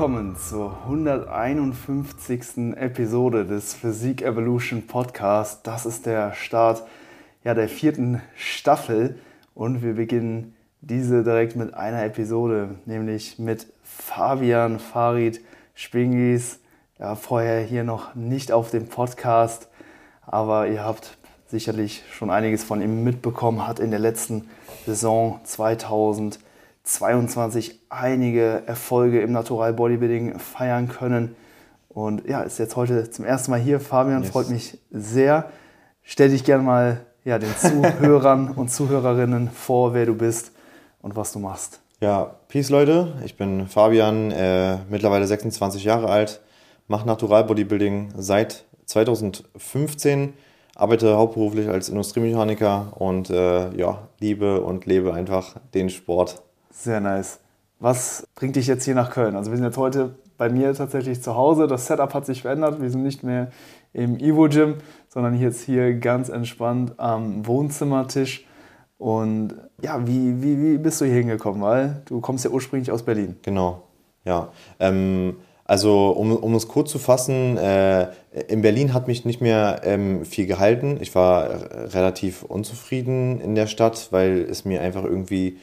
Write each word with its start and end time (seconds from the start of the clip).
Willkommen 0.00 0.34
zur 0.34 0.78
151. 0.84 2.74
Episode 2.74 3.44
des 3.44 3.74
Physik 3.74 4.22
Evolution 4.22 4.86
Podcast. 4.86 5.66
Das 5.66 5.84
ist 5.84 6.06
der 6.06 6.32
Start 6.32 6.84
ja, 7.44 7.52
der 7.52 7.68
vierten 7.68 8.22
Staffel 8.34 9.18
und 9.54 9.82
wir 9.82 9.96
beginnen 9.96 10.56
diese 10.80 11.22
direkt 11.22 11.54
mit 11.54 11.74
einer 11.74 12.02
Episode, 12.02 12.76
nämlich 12.86 13.38
mit 13.38 13.66
Fabian 13.82 14.78
Farid 14.78 15.42
Spingis. 15.74 16.60
Ja, 16.98 17.14
vorher 17.14 17.60
hier 17.60 17.84
noch 17.84 18.14
nicht 18.14 18.52
auf 18.52 18.70
dem 18.70 18.86
Podcast, 18.86 19.68
aber 20.22 20.66
ihr 20.68 20.82
habt 20.82 21.18
sicherlich 21.46 22.04
schon 22.10 22.30
einiges 22.30 22.64
von 22.64 22.80
ihm 22.80 23.04
mitbekommen, 23.04 23.68
hat 23.68 23.78
in 23.78 23.90
der 23.90 24.00
letzten 24.00 24.48
Saison 24.86 25.40
2022 26.84 27.80
einige 27.88 28.62
Erfolge 28.66 29.20
im 29.20 29.32
Natural 29.32 29.72
Bodybuilding 29.72 30.38
feiern 30.38 30.88
können. 30.88 31.36
Und 31.88 32.26
ja, 32.28 32.42
ist 32.42 32.58
jetzt 32.58 32.76
heute 32.76 33.10
zum 33.10 33.24
ersten 33.24 33.50
Mal 33.50 33.60
hier. 33.60 33.80
Fabian, 33.80 34.22
yes. 34.22 34.30
freut 34.30 34.48
mich 34.48 34.78
sehr. 34.90 35.50
Stell 36.02 36.30
dich 36.30 36.44
gerne 36.44 36.62
mal 36.62 37.06
ja, 37.24 37.38
den 37.38 37.54
Zuhörern 37.56 38.50
und 38.56 38.70
Zuhörerinnen 38.70 39.50
vor, 39.50 39.94
wer 39.94 40.06
du 40.06 40.14
bist 40.14 40.52
und 41.02 41.16
was 41.16 41.32
du 41.32 41.38
machst. 41.38 41.80
Ja, 42.00 42.36
Peace 42.48 42.70
Leute, 42.70 43.12
ich 43.24 43.36
bin 43.36 43.68
Fabian, 43.68 44.30
äh, 44.30 44.78
mittlerweile 44.88 45.26
26 45.26 45.84
Jahre 45.84 46.08
alt, 46.08 46.40
mache 46.88 47.06
Natural 47.06 47.44
Bodybuilding 47.44 48.14
seit 48.16 48.64
2015, 48.86 50.32
arbeite 50.74 51.16
hauptberuflich 51.16 51.68
als 51.68 51.90
Industriemechaniker 51.90 52.94
und 52.96 53.28
äh, 53.28 53.76
ja, 53.76 54.08
liebe 54.18 54.62
und 54.62 54.86
lebe 54.86 55.12
einfach 55.12 55.56
den 55.74 55.90
Sport. 55.90 56.42
Sehr 56.70 57.00
nice. 57.00 57.40
Was 57.78 58.26
bringt 58.34 58.56
dich 58.56 58.66
jetzt 58.66 58.84
hier 58.84 58.94
nach 58.94 59.10
Köln? 59.10 59.36
Also 59.36 59.50
wir 59.50 59.56
sind 59.56 59.66
jetzt 59.66 59.78
heute 59.78 60.14
bei 60.36 60.48
mir 60.48 60.74
tatsächlich 60.74 61.22
zu 61.22 61.34
Hause. 61.34 61.66
Das 61.66 61.86
Setup 61.86 62.14
hat 62.14 62.26
sich 62.26 62.42
verändert. 62.42 62.80
Wir 62.80 62.90
sind 62.90 63.02
nicht 63.02 63.22
mehr 63.22 63.50
im 63.92 64.18
Evo 64.18 64.48
Gym, 64.48 64.76
sondern 65.08 65.38
jetzt 65.38 65.62
hier 65.62 65.94
ganz 65.94 66.28
entspannt 66.28 66.92
am 66.98 67.46
Wohnzimmertisch. 67.46 68.46
Und 68.98 69.54
ja, 69.82 70.06
wie, 70.06 70.42
wie, 70.42 70.62
wie 70.62 70.78
bist 70.78 71.00
du 71.00 71.06
hier 71.06 71.14
hingekommen? 71.14 71.62
Weil 71.62 72.02
du 72.04 72.20
kommst 72.20 72.44
ja 72.44 72.50
ursprünglich 72.50 72.92
aus 72.92 73.02
Berlin. 73.02 73.36
Genau, 73.42 73.82
ja. 74.24 74.48
Ähm, 74.78 75.36
also 75.64 76.10
um, 76.10 76.36
um 76.36 76.54
es 76.54 76.68
kurz 76.68 76.90
zu 76.90 76.98
fassen, 76.98 77.56
äh, 77.56 78.08
in 78.48 78.60
Berlin 78.60 78.92
hat 78.92 79.08
mich 79.08 79.24
nicht 79.24 79.40
mehr 79.40 79.80
ähm, 79.84 80.24
viel 80.24 80.46
gehalten. 80.46 80.98
Ich 81.00 81.14
war 81.14 81.48
relativ 81.94 82.42
unzufrieden 82.42 83.40
in 83.40 83.54
der 83.54 83.68
Stadt, 83.68 84.08
weil 84.10 84.46
es 84.50 84.64
mir 84.64 84.80
einfach 84.80 85.04
irgendwie 85.04 85.58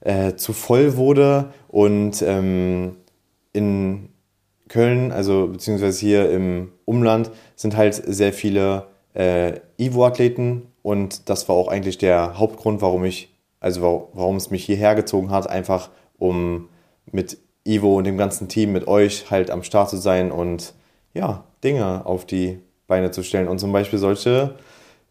äh, 0.00 0.34
zu 0.34 0.52
voll 0.52 0.96
wurde. 0.96 1.52
Und 1.68 2.22
ähm, 2.22 2.96
in 3.52 4.10
Köln, 4.68 5.12
also 5.12 5.48
beziehungsweise 5.48 5.98
hier 6.00 6.30
im 6.30 6.72
Umland, 6.84 7.30
sind 7.56 7.76
halt 7.76 7.94
sehr 7.94 8.32
viele 8.32 8.86
äh, 9.14 9.60
Ivo-Athleten 9.78 10.68
und 10.82 11.28
das 11.28 11.48
war 11.48 11.56
auch 11.56 11.68
eigentlich 11.68 11.98
der 11.98 12.38
Hauptgrund, 12.38 12.80
warum 12.82 13.04
ich, 13.04 13.34
also 13.60 14.08
warum 14.12 14.36
es 14.36 14.50
mich 14.50 14.64
hierher 14.64 14.94
gezogen 14.94 15.30
hat, 15.30 15.48
einfach 15.48 15.90
um 16.18 16.68
mit 17.10 17.38
Ivo 17.64 17.96
und 17.96 18.04
dem 18.04 18.16
ganzen 18.16 18.48
Team, 18.48 18.72
mit 18.72 18.86
euch 18.86 19.30
halt 19.30 19.50
am 19.50 19.62
Start 19.62 19.90
zu 19.90 19.96
sein 19.96 20.30
und 20.30 20.74
ja, 21.14 21.44
Dinge 21.64 22.06
auf 22.06 22.24
die 22.24 22.60
Beine 22.86 23.10
zu 23.10 23.22
stellen 23.22 23.48
und 23.48 23.58
zum 23.58 23.72
Beispiel 23.72 23.98
solche 23.98 24.54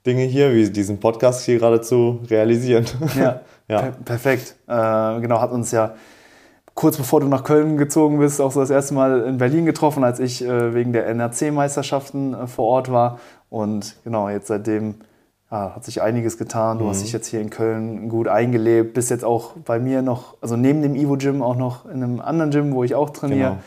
Dinge 0.06 0.24
hier, 0.24 0.54
wie 0.56 0.70
diesen 0.70 1.00
Podcast 1.00 1.46
hier 1.46 1.60
gerade 1.60 1.82
zu 1.82 2.22
realisieren. 2.30 2.86
Ja, 3.20 3.42
ja. 3.68 3.82
Per 3.82 3.92
perfekt. 3.92 4.56
Äh, 4.68 5.22
genau, 5.22 5.42
hat 5.42 5.52
uns 5.52 5.72
ja 5.72 5.96
kurz 6.78 6.96
bevor 6.96 7.20
du 7.20 7.28
nach 7.28 7.44
Köln 7.44 7.76
gezogen 7.78 8.20
bist, 8.20 8.40
auch 8.40 8.52
so 8.52 8.60
das 8.60 8.70
erste 8.70 8.94
Mal 8.94 9.22
in 9.24 9.40
Berlin 9.40 9.66
getroffen, 9.66 10.04
als 10.04 10.20
ich 10.20 10.46
äh, 10.46 10.74
wegen 10.74 10.94
der 10.94 11.08
NRC-Meisterschaften 11.08 12.34
äh, 12.34 12.48
vor 12.48 12.66
Ort 12.66 12.92
war. 12.92 13.20
Und 13.50 13.96
genau, 14.04 14.30
jetzt 14.30 14.48
seitdem 14.48 14.96
ja, 15.50 15.76
hat 15.76 15.84
sich 15.84 16.02
einiges 16.02 16.38
getan. 16.38 16.78
Du 16.78 16.86
mhm. 16.86 16.90
hast 16.90 17.04
dich 17.04 17.12
jetzt 17.12 17.28
hier 17.28 17.42
in 17.42 17.50
Köln 17.50 18.10
gut 18.10 18.28
eingelebt, 18.28 18.94
bist 18.94 19.10
jetzt 19.10 19.26
auch 19.26 19.54
bei 19.66 19.80
mir 19.80 20.04
noch, 20.04 20.36
also 20.40 20.56
neben 20.56 20.82
dem 20.84 20.96
Ivo-Gym 20.96 21.42
auch 21.42 21.56
noch 21.56 21.86
in 21.86 22.04
einem 22.04 22.22
anderen 22.22 22.52
Gym, 22.52 22.74
wo 22.74 22.84
ich 22.84 22.94
auch 22.94 23.10
trainiere. 23.10 23.50
Genau. 23.50 23.62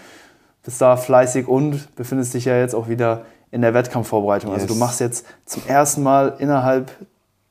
Bist 0.62 0.80
da 0.80 0.96
fleißig 0.96 1.48
und 1.48 1.94
befindest 1.96 2.34
dich 2.34 2.44
ja 2.44 2.56
jetzt 2.56 2.74
auch 2.74 2.88
wieder 2.88 3.22
in 3.50 3.62
der 3.62 3.74
Wettkampfvorbereitung. 3.74 4.52
Yes. 4.52 4.62
Also 4.62 4.74
du 4.74 4.78
machst 4.78 5.00
jetzt 5.00 5.26
zum 5.46 5.62
ersten 5.66 6.02
Mal 6.04 6.36
innerhalb 6.38 6.92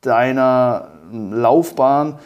deiner 0.01 0.89
Laufbahn 1.11 2.19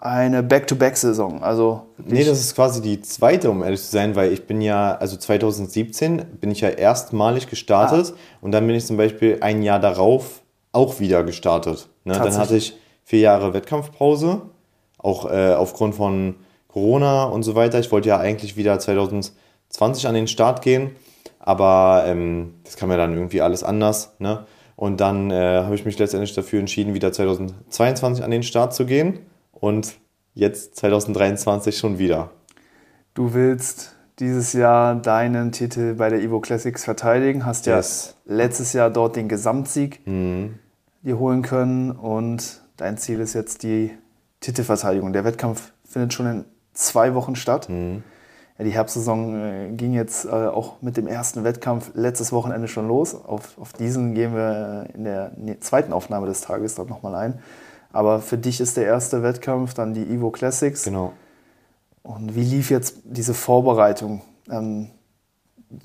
eine 0.00 0.42
Back-to-Back-Saison. 0.42 1.42
Also 1.42 1.82
nee, 1.98 2.24
das 2.24 2.40
ist 2.40 2.54
quasi 2.54 2.80
die 2.80 3.02
zweite, 3.02 3.50
um 3.50 3.62
ehrlich 3.62 3.82
zu 3.82 3.90
sein, 3.90 4.16
weil 4.16 4.32
ich 4.32 4.46
bin 4.46 4.62
ja, 4.62 4.94
also 4.94 5.16
2017 5.16 6.24
bin 6.40 6.50
ich 6.50 6.62
ja 6.62 6.70
erstmalig 6.70 7.48
gestartet 7.48 8.14
ah. 8.14 8.18
und 8.40 8.52
dann 8.52 8.66
bin 8.66 8.76
ich 8.76 8.86
zum 8.86 8.96
Beispiel 8.96 9.38
ein 9.42 9.62
Jahr 9.62 9.78
darauf 9.78 10.40
auch 10.72 11.00
wieder 11.00 11.22
gestartet. 11.22 11.88
Ne? 12.04 12.14
Dann 12.14 12.36
hatte 12.38 12.56
ich 12.56 12.78
vier 13.04 13.20
Jahre 13.20 13.52
Wettkampfpause, 13.52 14.40
auch 14.96 15.30
äh, 15.30 15.52
aufgrund 15.52 15.94
von 15.94 16.36
Corona 16.68 17.24
und 17.24 17.42
so 17.42 17.54
weiter. 17.54 17.78
Ich 17.78 17.92
wollte 17.92 18.08
ja 18.08 18.18
eigentlich 18.18 18.56
wieder 18.56 18.78
2020 18.78 20.06
an 20.06 20.14
den 20.14 20.28
Start 20.28 20.62
gehen, 20.62 20.92
aber 21.40 22.04
ähm, 22.06 22.54
das 22.64 22.76
kam 22.76 22.90
ja 22.90 22.96
dann 22.96 23.12
irgendwie 23.12 23.42
alles 23.42 23.62
anders. 23.62 24.14
Ne? 24.18 24.46
Und 24.80 25.02
dann 25.02 25.30
äh, 25.30 25.34
habe 25.62 25.74
ich 25.74 25.84
mich 25.84 25.98
letztendlich 25.98 26.34
dafür 26.34 26.58
entschieden, 26.58 26.94
wieder 26.94 27.12
2022 27.12 28.24
an 28.24 28.30
den 28.30 28.42
Start 28.42 28.72
zu 28.72 28.86
gehen 28.86 29.18
und 29.52 29.98
jetzt 30.32 30.74
2023 30.76 31.76
schon 31.76 31.98
wieder. 31.98 32.30
Du 33.12 33.34
willst 33.34 33.94
dieses 34.20 34.54
Jahr 34.54 34.94
deinen 34.94 35.52
Titel 35.52 35.96
bei 35.96 36.08
der 36.08 36.22
Evo 36.22 36.40
Classics 36.40 36.82
verteidigen, 36.82 37.44
hast 37.44 37.66
yes. 37.66 38.16
ja 38.24 38.34
letztes 38.34 38.72
Jahr 38.72 38.88
dort 38.88 39.16
den 39.16 39.28
Gesamtsieg 39.28 40.00
mhm. 40.06 40.54
dir 41.02 41.18
holen 41.18 41.42
können 41.42 41.90
und 41.90 42.62
dein 42.78 42.96
Ziel 42.96 43.20
ist 43.20 43.34
jetzt 43.34 43.62
die 43.62 43.90
Titelverteidigung. 44.40 45.12
Der 45.12 45.24
Wettkampf 45.24 45.74
findet 45.84 46.14
schon 46.14 46.24
in 46.26 46.44
zwei 46.72 47.12
Wochen 47.14 47.36
statt. 47.36 47.68
Mhm. 47.68 48.02
Die 48.62 48.70
Herbstsaison 48.70 49.34
äh, 49.34 49.70
ging 49.72 49.94
jetzt 49.94 50.26
äh, 50.26 50.28
auch 50.28 50.82
mit 50.82 50.96
dem 50.96 51.06
ersten 51.06 51.44
Wettkampf 51.44 51.92
letztes 51.94 52.32
Wochenende 52.32 52.68
schon 52.68 52.88
los. 52.88 53.14
Auf, 53.14 53.56
auf 53.58 53.72
diesen 53.72 54.14
gehen 54.14 54.34
wir 54.34 54.86
in 54.94 55.04
der 55.04 55.32
zweiten 55.60 55.92
Aufnahme 55.92 56.26
des 56.26 56.42
Tages 56.42 56.74
dort 56.74 56.90
nochmal 56.90 57.14
ein. 57.14 57.38
Aber 57.92 58.20
für 58.20 58.38
dich 58.38 58.60
ist 58.60 58.76
der 58.76 58.84
erste 58.84 59.22
Wettkampf 59.22 59.74
dann 59.74 59.94
die 59.94 60.02
Evo 60.02 60.30
Classics. 60.30 60.84
Genau. 60.84 61.12
Und 62.02 62.34
wie 62.34 62.42
lief 62.42 62.70
jetzt 62.70 62.96
diese 63.04 63.34
Vorbereitung 63.34 64.22
ähm, 64.50 64.90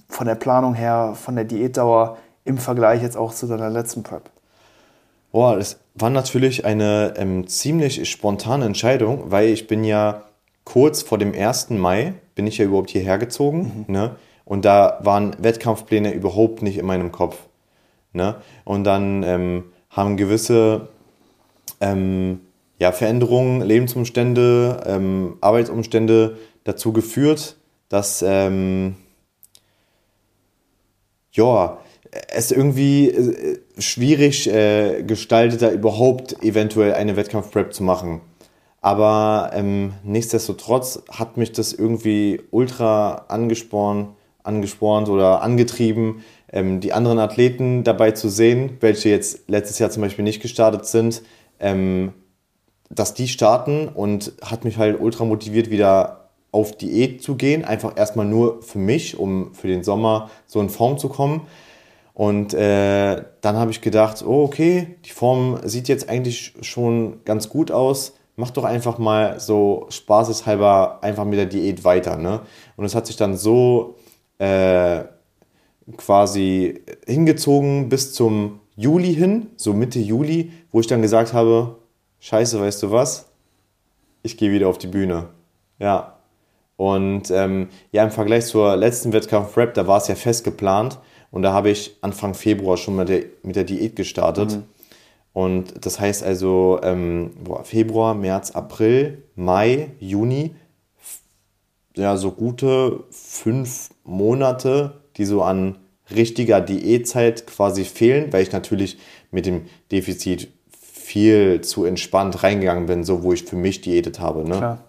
von 0.09 0.27
der 0.27 0.35
Planung 0.35 0.73
her, 0.73 1.13
von 1.15 1.35
der 1.35 1.45
Diätdauer 1.45 2.17
im 2.43 2.57
Vergleich 2.57 3.01
jetzt 3.01 3.17
auch 3.17 3.33
zu 3.33 3.47
deiner 3.47 3.69
letzten 3.69 4.03
Prep? 4.03 4.29
Boah, 5.31 5.57
das 5.57 5.79
war 5.95 6.09
natürlich 6.09 6.65
eine 6.65 7.13
ähm, 7.17 7.47
ziemlich 7.47 8.09
spontane 8.09 8.65
Entscheidung, 8.65 9.31
weil 9.31 9.49
ich 9.49 9.67
bin 9.67 9.83
ja 9.83 10.23
kurz 10.63 11.01
vor 11.01 11.17
dem 11.17 11.33
1. 11.33 11.71
Mai, 11.71 12.13
bin 12.35 12.47
ich 12.47 12.57
ja 12.57 12.65
überhaupt 12.65 12.89
hierher 12.91 13.17
gezogen. 13.17 13.85
Mhm. 13.87 13.93
Ne? 13.93 14.15
Und 14.43 14.65
da 14.65 14.99
waren 15.01 15.35
Wettkampfpläne 15.39 16.13
überhaupt 16.13 16.61
nicht 16.61 16.77
in 16.77 16.85
meinem 16.85 17.11
Kopf. 17.11 17.37
Ne? 18.13 18.35
Und 18.63 18.83
dann 18.83 19.23
ähm, 19.23 19.63
haben 19.89 20.17
gewisse 20.17 20.89
ähm, 21.81 22.41
ja, 22.77 22.91
Veränderungen, 22.91 23.61
Lebensumstände, 23.61 24.83
ähm, 24.85 25.37
Arbeitsumstände 25.41 26.37
dazu 26.63 26.93
geführt, 26.93 27.57
dass 27.89 28.23
ähm, 28.25 28.95
ja, 31.31 31.77
es 32.29 32.51
irgendwie 32.51 33.09
äh, 33.09 33.59
schwierig 33.77 34.47
äh, 34.47 35.03
gestaltet, 35.03 35.61
da 35.61 35.71
überhaupt 35.71 36.41
eventuell 36.43 36.93
eine 36.93 37.15
Wettkampfprep 37.15 37.73
zu 37.73 37.83
machen. 37.83 38.21
Aber 38.85 39.49
ähm, 39.55 39.93
nichtsdestotrotz 40.03 41.01
hat 41.09 41.37
mich 41.37 41.51
das 41.51 41.73
irgendwie 41.73 42.43
ultra 42.51 43.25
angespornt, 43.29 44.09
angespornt 44.43 45.09
oder 45.09 45.41
angetrieben, 45.41 46.23
ähm, 46.53 46.81
die 46.81 46.93
anderen 46.93 47.17
Athleten 47.17 47.83
dabei 47.83 48.11
zu 48.11 48.29
sehen, 48.29 48.77
welche 48.81 49.09
jetzt 49.09 49.49
letztes 49.49 49.79
Jahr 49.79 49.89
zum 49.89 50.03
Beispiel 50.03 50.23
nicht 50.23 50.39
gestartet 50.39 50.85
sind, 50.85 51.23
ähm, 51.59 52.13
dass 52.91 53.15
die 53.15 53.27
starten 53.27 53.87
und 53.87 54.33
hat 54.43 54.65
mich 54.65 54.77
halt 54.77 55.01
ultra 55.01 55.25
motiviert, 55.25 55.71
wieder 55.71 56.29
auf 56.51 56.77
Diät 56.77 57.23
zu 57.23 57.37
gehen. 57.37 57.65
Einfach 57.65 57.97
erstmal 57.97 58.27
nur 58.27 58.61
für 58.61 58.77
mich, 58.77 59.17
um 59.17 59.55
für 59.55 59.67
den 59.67 59.83
Sommer 59.83 60.29
so 60.45 60.61
in 60.61 60.69
Form 60.69 60.99
zu 60.99 61.09
kommen. 61.09 61.47
Und 62.13 62.53
äh, 62.53 63.23
dann 63.41 63.55
habe 63.55 63.71
ich 63.71 63.81
gedacht, 63.81 64.23
oh 64.23 64.43
okay, 64.43 64.97
die 65.05 65.09
Form 65.09 65.57
sieht 65.63 65.87
jetzt 65.87 66.07
eigentlich 66.07 66.53
schon 66.61 67.25
ganz 67.25 67.49
gut 67.49 67.71
aus. 67.71 68.13
Mach 68.35 68.51
doch 68.51 68.65
einfach 68.65 68.97
mal 68.97 69.39
so 69.39 69.85
spaßeshalber 69.89 70.99
einfach 71.01 71.25
mit 71.25 71.39
der 71.39 71.45
Diät 71.45 71.83
weiter. 71.83 72.17
Ne? 72.17 72.41
Und 72.75 72.85
es 72.85 72.93
hat 72.93 73.07
sich 73.07 73.15
dann 73.15 73.37
so 73.37 73.95
äh, 74.39 75.03
quasi 75.97 76.81
hingezogen 77.05 77.89
bis 77.89 78.13
zum 78.13 78.59
Juli 78.75 79.13
hin, 79.15 79.47
so 79.55 79.73
Mitte 79.73 79.99
Juli, 79.99 80.51
wo 80.71 80.81
ich 80.81 80.87
dann 80.87 81.01
gesagt 81.01 81.33
habe, 81.33 81.77
scheiße, 82.19 82.59
weißt 82.59 82.83
du 82.83 82.91
was? 82.91 83.27
Ich 84.23 84.37
gehe 84.37 84.51
wieder 84.51 84.67
auf 84.67 84.77
die 84.77 84.87
Bühne. 84.87 85.29
Ja. 85.79 86.17
Und 86.77 87.31
ähm, 87.31 87.69
ja, 87.91 88.03
im 88.03 88.11
Vergleich 88.11 88.47
zur 88.47 88.75
letzten 88.75 89.13
Wettkampf 89.13 89.55
Rap, 89.55 89.75
da 89.75 89.87
war 89.87 89.97
es 89.97 90.07
ja 90.07 90.15
fest 90.15 90.43
geplant. 90.43 90.99
Und 91.31 91.43
da 91.43 91.53
habe 91.53 91.69
ich 91.69 91.95
Anfang 92.01 92.33
Februar 92.33 92.75
schon 92.75 92.97
mit 92.97 93.09
der, 93.09 93.23
mit 93.43 93.55
der 93.55 93.63
Diät 93.63 93.95
gestartet. 93.95 94.51
Mhm. 94.51 94.63
Und 95.35 95.85
das 95.85 95.99
heißt 95.99 96.23
also 96.23 96.79
ähm, 96.81 97.31
Februar, 97.63 98.15
März, 98.15 98.51
April, 98.51 99.23
Mai, 99.35 99.91
Juni, 99.99 100.55
ja, 101.97 102.15
so 102.15 102.31
gute 102.31 103.03
fünf 103.11 103.89
Monate, 104.05 105.01
die 105.17 105.25
so 105.25 105.41
an 105.41 105.77
richtiger 106.09 106.61
Diätzeit 106.61 107.47
quasi 107.47 107.83
fehlen, 107.83 108.31
weil 108.31 108.43
ich 108.43 108.53
natürlich 108.53 108.97
mit 109.29 109.45
dem 109.45 109.65
Defizit 109.91 110.53
viel 110.71 111.59
zu 111.59 111.83
entspannt 111.83 112.41
reingegangen 112.41 112.85
bin, 112.85 113.03
so 113.03 113.21
wo 113.21 113.33
ich 113.33 113.43
für 113.43 113.57
mich 113.57 113.81
diätet 113.81 114.21
habe. 114.21 114.47
Ne? 114.47 114.55
Klar. 114.55 114.83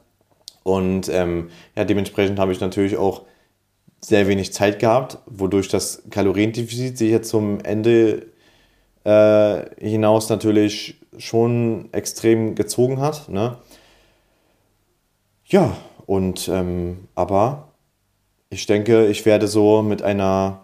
Und 0.63 1.09
ähm, 1.09 1.51
ja, 1.75 1.85
dementsprechend 1.85 2.39
habe 2.39 2.53
ich 2.53 2.61
natürlich 2.61 2.97
auch 2.97 3.23
sehr 4.01 4.29
wenig 4.29 4.53
Zeit 4.53 4.79
gehabt, 4.79 5.19
wodurch 5.27 5.67
das 5.67 6.05
Kaloriendefizit 6.11 6.99
sich 6.99 7.11
jetzt 7.11 7.31
zum 7.31 7.59
Ende 7.63 8.29
äh, 9.07 9.65
hinaus 9.79 10.29
natürlich 10.29 10.97
schon 11.17 11.89
extrem 11.93 12.57
gezogen 12.57 13.01
hat. 13.01 13.29
Ne? 13.29 13.57
Ja, 15.45 15.77
und 16.07 16.49
ähm, 16.49 17.07
aber 17.15 17.69
ich 18.51 18.67
denke, 18.67 19.07
ich 19.07 19.25
werde 19.25 19.47
so 19.47 19.83
mit 19.83 20.03
einer 20.03 20.63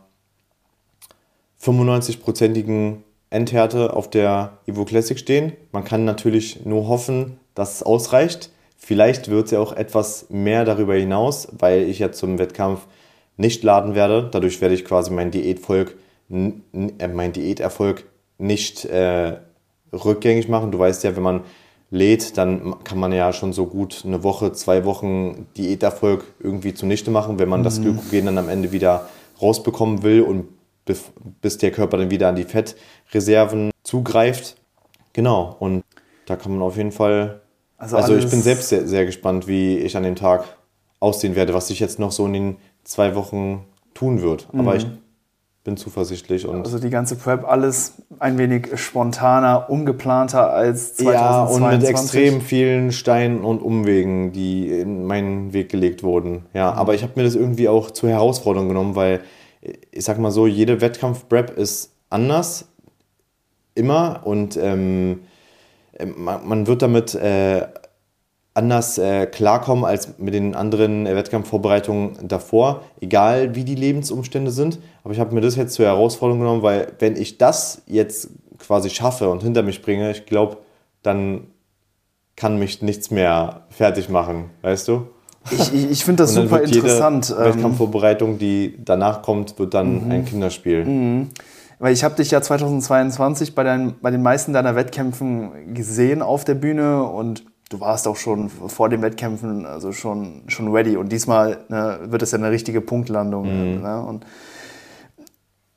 95-prozentigen 1.62 3.04
Endhärte 3.30 3.94
auf 3.94 4.10
der 4.10 4.58
Evo 4.66 4.84
Classic 4.84 5.18
stehen. 5.18 5.52
Man 5.70 5.84
kann 5.84 6.04
natürlich 6.04 6.64
nur 6.66 6.88
hoffen, 6.88 7.38
dass 7.54 7.76
es 7.76 7.82
ausreicht. 7.84 8.50
Vielleicht 8.76 9.30
wird 9.30 9.46
es 9.46 9.50
ja 9.52 9.60
auch 9.60 9.72
etwas 9.72 10.26
mehr 10.30 10.64
darüber 10.64 10.94
hinaus, 10.94 11.46
weil 11.56 11.82
ich 11.82 12.00
ja 12.00 12.10
zum 12.10 12.40
Wettkampf 12.40 12.88
nicht 13.36 13.62
laden 13.62 13.94
werde. 13.94 14.28
Dadurch 14.32 14.60
werde 14.60 14.74
ich 14.74 14.84
quasi 14.84 15.12
meinen 15.12 15.30
Diätvolk, 15.30 15.96
äh, 16.28 17.08
mein 17.08 17.32
Diäterfolg 17.32 18.04
nicht 18.38 18.84
äh, 18.84 19.38
rückgängig 19.92 20.48
machen. 20.48 20.72
Du 20.72 20.78
weißt 20.78 21.04
ja, 21.04 21.16
wenn 21.16 21.22
man 21.22 21.40
lädt, 21.90 22.38
dann 22.38 22.82
kann 22.84 22.98
man 22.98 23.12
ja 23.12 23.32
schon 23.32 23.52
so 23.52 23.66
gut 23.66 24.02
eine 24.06 24.22
Woche, 24.22 24.52
zwei 24.52 24.84
Wochen 24.84 25.46
Diäterfolg 25.56 26.24
irgendwie 26.40 26.74
zunichte 26.74 27.10
machen, 27.10 27.38
wenn 27.38 27.48
man 27.48 27.60
mhm. 27.60 27.64
das 27.64 27.80
Glykogen 27.80 28.26
dann 28.26 28.38
am 28.38 28.48
Ende 28.48 28.72
wieder 28.72 29.08
rausbekommen 29.40 30.02
will 30.02 30.22
und 30.22 30.48
bis 31.40 31.58
der 31.58 31.70
Körper 31.70 31.98
dann 31.98 32.10
wieder 32.10 32.28
an 32.28 32.36
die 32.36 32.44
Fettreserven 32.44 33.70
zugreift. 33.82 34.56
Genau, 35.12 35.56
und 35.60 35.84
da 36.26 36.36
kann 36.36 36.52
man 36.52 36.62
auf 36.62 36.76
jeden 36.76 36.92
Fall. 36.92 37.42
Also, 37.76 37.96
also 37.96 38.16
ich 38.16 38.28
bin 38.28 38.40
selbst 38.40 38.68
sehr, 38.68 38.86
sehr 38.88 39.04
gespannt, 39.04 39.46
wie 39.46 39.76
ich 39.78 39.96
an 39.96 40.02
dem 40.02 40.16
Tag 40.16 40.44
aussehen 40.98 41.36
werde, 41.36 41.52
was 41.52 41.68
sich 41.68 41.80
jetzt 41.80 41.98
noch 41.98 42.12
so 42.12 42.26
in 42.26 42.32
den 42.32 42.56
zwei 42.84 43.14
Wochen 43.14 43.64
tun 43.92 44.22
wird. 44.22 44.48
Aber 44.52 44.72
mhm. 44.72 44.76
ich 44.78 44.86
bin 45.64 45.76
zuversichtlich. 45.76 46.46
Und 46.46 46.64
also 46.64 46.78
die 46.78 46.90
ganze 46.90 47.16
Prep, 47.16 47.44
alles 47.48 47.94
ein 48.18 48.36
wenig 48.36 48.68
spontaner, 48.80 49.70
ungeplanter 49.70 50.50
als 50.50 50.94
2022. 50.96 51.14
Ja, 51.14 51.44
und 51.44 51.78
mit 51.78 51.88
extrem 51.88 52.40
vielen 52.40 52.92
Steinen 52.92 53.44
und 53.44 53.62
Umwegen, 53.62 54.32
die 54.32 54.68
in 54.68 55.04
meinen 55.04 55.52
Weg 55.52 55.68
gelegt 55.70 56.02
wurden. 56.02 56.46
Ja, 56.52 56.72
mhm. 56.72 56.78
aber 56.78 56.94
ich 56.94 57.02
habe 57.02 57.12
mir 57.16 57.22
das 57.22 57.34
irgendwie 57.34 57.68
auch 57.68 57.90
zur 57.90 58.10
Herausforderung 58.10 58.68
genommen, 58.68 58.96
weil 58.96 59.20
ich 59.92 60.04
sag 60.04 60.18
mal 60.18 60.32
so, 60.32 60.46
jede 60.46 60.80
Wettkampf-Prep 60.80 61.56
ist 61.56 61.92
anders. 62.10 62.68
Immer. 63.74 64.20
Und 64.24 64.56
ähm, 64.56 65.20
man, 66.16 66.46
man, 66.46 66.66
wird 66.66 66.82
damit 66.82 67.14
äh, 67.14 67.66
anders 68.54 68.98
äh, 68.98 69.26
klarkommen 69.26 69.84
als 69.84 70.18
mit 70.18 70.34
den 70.34 70.54
anderen 70.54 71.06
äh, 71.06 71.16
Wettkampfvorbereitungen 71.16 72.28
davor, 72.28 72.82
egal 73.00 73.54
wie 73.54 73.64
die 73.64 73.74
Lebensumstände 73.74 74.50
sind. 74.50 74.78
Aber 75.04 75.14
ich 75.14 75.20
habe 75.20 75.34
mir 75.34 75.40
das 75.40 75.56
jetzt 75.56 75.74
zur 75.74 75.86
Herausforderung 75.86 76.40
genommen, 76.40 76.62
weil 76.62 76.92
wenn 76.98 77.16
ich 77.16 77.38
das 77.38 77.82
jetzt 77.86 78.28
quasi 78.58 78.90
schaffe 78.90 79.30
und 79.30 79.42
hinter 79.42 79.62
mich 79.62 79.82
bringe, 79.82 80.10
ich 80.10 80.26
glaube, 80.26 80.58
dann 81.02 81.48
kann 82.36 82.58
mich 82.58 82.82
nichts 82.82 83.10
mehr 83.10 83.62
fertig 83.70 84.08
machen, 84.08 84.50
weißt 84.62 84.88
du? 84.88 85.06
Ich, 85.50 85.74
ich, 85.74 85.90
ich 85.90 86.04
finde 86.04 86.22
das 86.22 86.34
super 86.34 86.62
interessant. 86.62 87.28
Jede 87.28 87.40
ähm, 87.40 87.54
Wettkampfvorbereitung, 87.54 88.38
die 88.38 88.78
danach 88.84 89.22
kommt, 89.22 89.58
wird 89.58 89.74
dann 89.74 90.04
mhm. 90.04 90.10
ein 90.10 90.24
Kinderspiel. 90.24 90.84
Mhm. 90.84 91.28
Weil 91.78 91.92
ich 91.92 92.04
habe 92.04 92.14
dich 92.14 92.30
ja 92.30 92.40
2022 92.40 93.56
bei, 93.56 93.64
dein, 93.64 93.94
bei 94.00 94.12
den 94.12 94.22
meisten 94.22 94.52
deiner 94.52 94.76
Wettkämpfen 94.76 95.74
gesehen 95.74 96.22
auf 96.22 96.44
der 96.44 96.54
Bühne 96.54 97.02
und 97.02 97.44
du 97.72 97.80
warst 97.80 98.06
auch 98.06 98.16
schon 98.16 98.50
vor 98.50 98.88
den 98.88 99.02
Wettkämpfen 99.02 99.66
also 99.66 99.92
schon, 99.92 100.42
schon 100.48 100.72
ready. 100.72 100.96
Und 100.96 101.10
diesmal 101.10 101.64
ne, 101.68 102.00
wird 102.04 102.22
es 102.22 102.32
ja 102.32 102.38
eine 102.38 102.50
richtige 102.50 102.80
Punktlandung. 102.80 103.76
Mhm. 103.76 103.82
Ne? 103.82 104.04
Und 104.04 104.26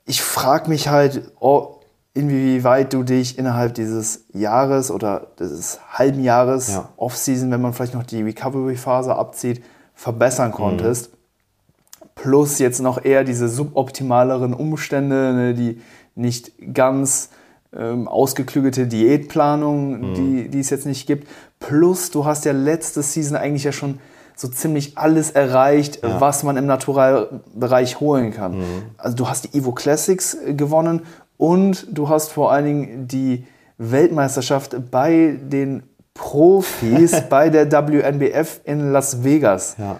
ich 0.06 0.22
frage 0.22 0.70
mich 0.70 0.90
halt, 0.90 1.32
oh, 1.40 1.80
inwieweit 2.14 2.94
du 2.94 3.04
dich 3.04 3.38
innerhalb 3.38 3.74
dieses 3.74 4.26
Jahres 4.34 4.92
oder 4.92 5.28
dieses 5.40 5.80
halben 5.92 6.24
Jahres 6.24 6.70
ja. 6.70 6.90
Off-Season, 6.98 7.52
wenn 7.52 7.62
man 7.62 7.74
vielleicht 7.74 7.94
noch 7.94 8.04
die 8.04 8.22
Recovery-Phase 8.22 9.16
abzieht, 9.16 9.64
verbessern 9.94 10.50
mhm. 10.50 10.56
konntest. 10.56 11.12
Mhm. 11.12 12.08
Plus 12.16 12.60
jetzt 12.60 12.82
noch 12.82 13.04
eher 13.04 13.24
diese 13.24 13.50
suboptimaleren 13.50 14.54
Umstände, 14.54 15.34
ne, 15.34 15.54
die 15.54 15.82
nicht 16.16 16.54
ganz 16.74 17.30
ähm, 17.78 18.08
ausgeklügelte 18.08 18.88
Diätplanung, 18.88 20.00
mhm. 20.00 20.14
die, 20.14 20.50
die 20.50 20.60
es 20.60 20.70
jetzt 20.70 20.86
nicht 20.86 21.08
gibt. 21.08 21.28
Plus 21.60 22.12
du 22.12 22.26
hast 22.26 22.46
ja 22.46 22.52
letzte 22.52 23.02
Season 23.02 23.38
eigentlich 23.38 23.64
ja 23.64 23.72
schon 23.72 24.00
so 24.36 24.48
ziemlich 24.48 24.98
alles 24.98 25.32
erreicht, 25.32 26.04
ja. 26.04 26.20
was 26.20 26.44
man 26.44 26.58
im 26.58 26.66
Naturalbereich 26.66 28.00
holen 28.00 28.32
kann. 28.32 28.58
Mhm. 28.58 28.84
Also 28.98 29.16
du 29.16 29.30
hast 29.30 29.46
die 29.46 29.58
Evo 29.58 29.72
Classics 29.72 30.38
gewonnen 30.46 31.04
und 31.38 31.88
du 31.92 32.10
hast 32.10 32.32
vor 32.32 32.52
allen 32.52 32.66
Dingen 32.66 33.08
die 33.08 33.46
Weltmeisterschaft 33.78 34.92
bei 34.92 35.38
den 35.42 35.84
Profis 36.14 37.22
bei 37.30 37.50
der 37.50 37.72
WNBF 37.72 38.62
in 38.64 38.92
Las 38.92 39.24
Vegas 39.24 39.76
ja. 39.78 40.00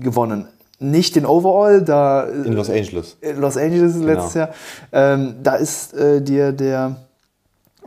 gewonnen. 0.00 0.48
Nicht 0.78 1.16
den 1.16 1.24
Overall, 1.24 1.82
da. 1.82 2.24
In 2.24 2.52
Los 2.52 2.68
Angeles. 2.68 3.16
In 3.20 3.40
Los 3.40 3.56
Angeles 3.56 3.94
genau. 3.94 4.06
letztes 4.06 4.34
Jahr. 4.34 4.48
Ähm, 4.92 5.36
da 5.42 5.54
ist 5.54 5.94
äh, 5.94 6.20
dir 6.20 6.52
der. 6.52 6.96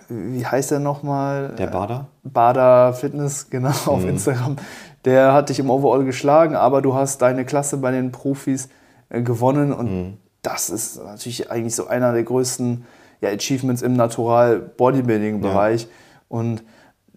Wie 0.10 0.46
heißt 0.46 0.72
der 0.72 0.80
nochmal? 0.80 1.54
Der 1.58 1.68
Bader? 1.68 2.08
Bader 2.24 2.94
Fitness, 2.94 3.50
genau, 3.50 3.70
auf 3.88 4.04
mhm. 4.04 4.10
Instagram. 4.10 4.56
Der 5.04 5.34
hat 5.34 5.50
dich 5.50 5.60
im 5.60 5.70
Overall 5.70 6.06
geschlagen, 6.06 6.56
aber 6.56 6.82
du 6.82 6.94
hast 6.96 7.22
deine 7.22 7.46
Klasse 7.46 7.78
bei 7.78 7.92
den 7.92 8.12
Profis 8.12 8.70
äh, 9.10 9.22
gewonnen 9.22 9.74
und 9.74 9.92
mhm 9.92 10.18
das 10.48 10.70
ist 10.70 11.04
natürlich 11.04 11.52
eigentlich 11.52 11.76
so 11.76 11.88
einer 11.88 12.14
der 12.14 12.24
größten 12.24 12.86
ja, 13.20 13.30
Achievements 13.30 13.82
im 13.82 13.94
Natural-Bodybuilding-Bereich. 13.94 15.84
Ja. 15.84 15.88
Und 16.30 16.64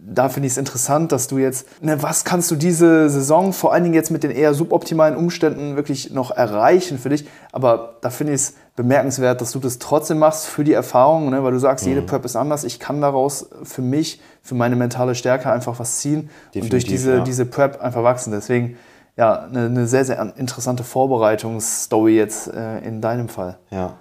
da 0.03 0.29
finde 0.29 0.47
ich 0.47 0.55
es 0.55 0.57
interessant, 0.57 1.13
dass 1.13 1.27
du 1.29 1.39
jetzt, 1.39 1.67
ne, 1.83 2.03
was 2.03 2.25
kannst 2.25 2.51
du 2.51 2.57
diese 2.57 3.11
Saison, 3.11 3.53
vor 3.53 3.73
allen 3.73 3.85
Dingen 3.85 3.95
jetzt 3.95 4.11
mit 4.11 4.23
den 4.23 4.31
eher 4.31 4.55
suboptimalen 4.55 5.15
Umständen, 5.15 5.77
wirklich 5.77 6.11
noch 6.13 6.31
erreichen 6.31 6.99
für 6.99 7.11
dich? 7.11 7.29
Aber 7.53 7.97
da 8.01 8.11
finde 8.11 8.33
ich 8.33 8.41
es 8.41 8.55
bemerkenswert, 8.77 9.41
dass 9.41 9.53
du 9.53 9.59
das 9.59 9.79
trotzdem 9.79 10.19
machst 10.19 10.47
für 10.47 10.65
die 10.65 10.73
Erfahrung, 10.73 11.31
ne, 11.31 11.45
weil 11.45 11.53
du 11.53 11.59
sagst, 11.59 11.85
mhm. 11.85 11.93
jede 11.93 12.03
Prep 12.03 12.25
ist 12.25 12.37
anders. 12.37 12.65
Ich 12.65 12.81
kann 12.81 13.01
daraus 13.01 13.51
für 13.63 13.83
mich, 13.83 14.21
für 14.43 14.55
meine 14.55 14.75
mentale 14.75 15.15
Stärke 15.15 15.53
einfach 15.53 15.79
was 15.79 15.99
ziehen 15.99 16.31
Definitiv, 16.55 16.63
und 16.63 16.73
durch 16.73 16.85
diese, 16.85 17.17
ja. 17.17 17.21
diese 17.21 17.45
Prep 17.45 17.81
einfach 17.83 18.03
wachsen. 18.03 18.33
Deswegen 18.33 18.79
ja, 19.17 19.43
eine, 19.43 19.67
eine 19.67 19.87
sehr, 19.87 20.05
sehr 20.05 20.33
interessante 20.37 20.83
Vorbereitungsstory 20.83 22.17
jetzt 22.17 22.49
äh, 22.49 22.79
in 22.79 23.03
deinem 23.03 23.29
Fall. 23.29 23.59
Ja. 23.71 23.99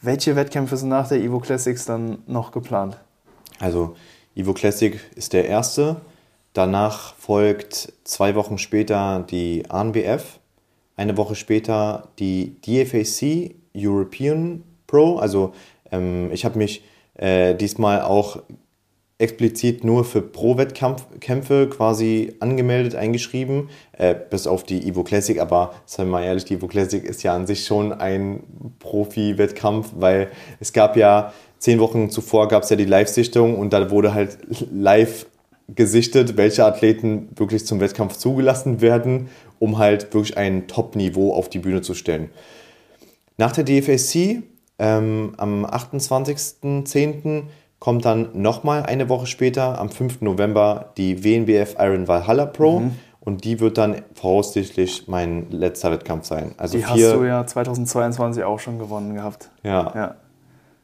Welche 0.00 0.36
Wettkämpfe 0.36 0.76
sind 0.76 0.90
nach 0.90 1.08
der 1.08 1.18
Evo 1.18 1.40
Classics 1.40 1.86
dann 1.86 2.18
noch 2.26 2.52
geplant? 2.52 2.96
Also 3.58 3.96
Evo 4.34 4.52
Classic 4.52 4.98
ist 5.16 5.32
der 5.32 5.46
erste. 5.46 5.96
Danach 6.52 7.14
folgt 7.14 7.92
zwei 8.04 8.34
Wochen 8.34 8.58
später 8.58 9.24
die 9.30 9.64
ANBF. 9.68 10.38
Eine 10.96 11.16
Woche 11.16 11.34
später 11.34 12.08
die 12.18 12.56
DFAC 12.60 13.54
European 13.76 14.62
Pro. 14.86 15.16
Also 15.16 15.52
ähm, 15.90 16.30
ich 16.32 16.44
habe 16.44 16.58
mich 16.58 16.84
äh, 17.14 17.54
diesmal 17.54 18.02
auch 18.02 18.42
explizit 19.18 19.84
nur 19.84 20.04
für 20.04 20.22
Pro-Wettkämpfe 20.22 21.68
quasi 21.68 22.34
angemeldet, 22.40 22.94
eingeschrieben, 22.94 23.68
äh, 23.92 24.14
bis 24.14 24.46
auf 24.46 24.64
die 24.64 24.88
Evo 24.88 25.04
Classic. 25.04 25.38
Aber 25.38 25.74
seien 25.84 26.06
wir 26.06 26.12
mal 26.12 26.24
ehrlich, 26.24 26.46
die 26.46 26.54
Evo 26.54 26.68
Classic 26.68 27.04
ist 27.04 27.22
ja 27.22 27.34
an 27.34 27.46
sich 27.46 27.66
schon 27.66 27.92
ein 27.92 28.42
Profi-Wettkampf, 28.78 29.92
weil 29.96 30.30
es 30.58 30.72
gab 30.72 30.96
ja 30.96 31.32
zehn 31.60 31.78
Wochen 31.78 32.10
zuvor 32.10 32.48
gab 32.48 32.64
es 32.64 32.70
ja 32.70 32.76
die 32.76 32.84
Live-Sichtung 32.84 33.56
und 33.56 33.72
da 33.72 33.90
wurde 33.90 34.12
halt 34.12 34.38
live 34.72 35.26
gesichtet, 35.68 36.36
welche 36.36 36.64
Athleten 36.64 37.28
wirklich 37.36 37.64
zum 37.64 37.78
Wettkampf 37.78 38.16
zugelassen 38.16 38.80
werden, 38.80 39.28
um 39.60 39.78
halt 39.78 40.12
wirklich 40.12 40.36
ein 40.36 40.66
Top-Niveau 40.66 41.32
auf 41.32 41.48
die 41.48 41.60
Bühne 41.60 41.82
zu 41.82 41.94
stellen. 41.94 42.30
Nach 43.36 43.52
der 43.52 43.64
DFSC 43.64 44.42
ähm, 44.78 45.34
am 45.36 45.64
28.10 45.64 47.44
kommt 47.78 48.04
dann 48.04 48.30
nochmal 48.34 48.84
eine 48.84 49.08
Woche 49.08 49.26
später, 49.26 49.78
am 49.78 49.90
5. 49.90 50.22
November, 50.22 50.92
die 50.96 51.22
WNBF 51.22 51.76
Iron 51.78 52.08
Valhalla 52.08 52.46
Pro. 52.46 52.80
Mhm. 52.80 52.96
Und 53.22 53.44
die 53.44 53.60
wird 53.60 53.76
dann 53.76 53.96
voraussichtlich 54.14 55.06
mein 55.06 55.50
letzter 55.50 55.92
Wettkampf 55.92 56.24
sein. 56.24 56.54
Also 56.56 56.78
die 56.78 56.84
vier, 56.84 57.08
hast 57.08 57.16
du 57.16 57.24
ja 57.24 57.46
2022 57.46 58.44
auch 58.44 58.58
schon 58.58 58.78
gewonnen 58.78 59.14
gehabt. 59.14 59.50
Ja. 59.62 59.92
Ja. 59.94 60.14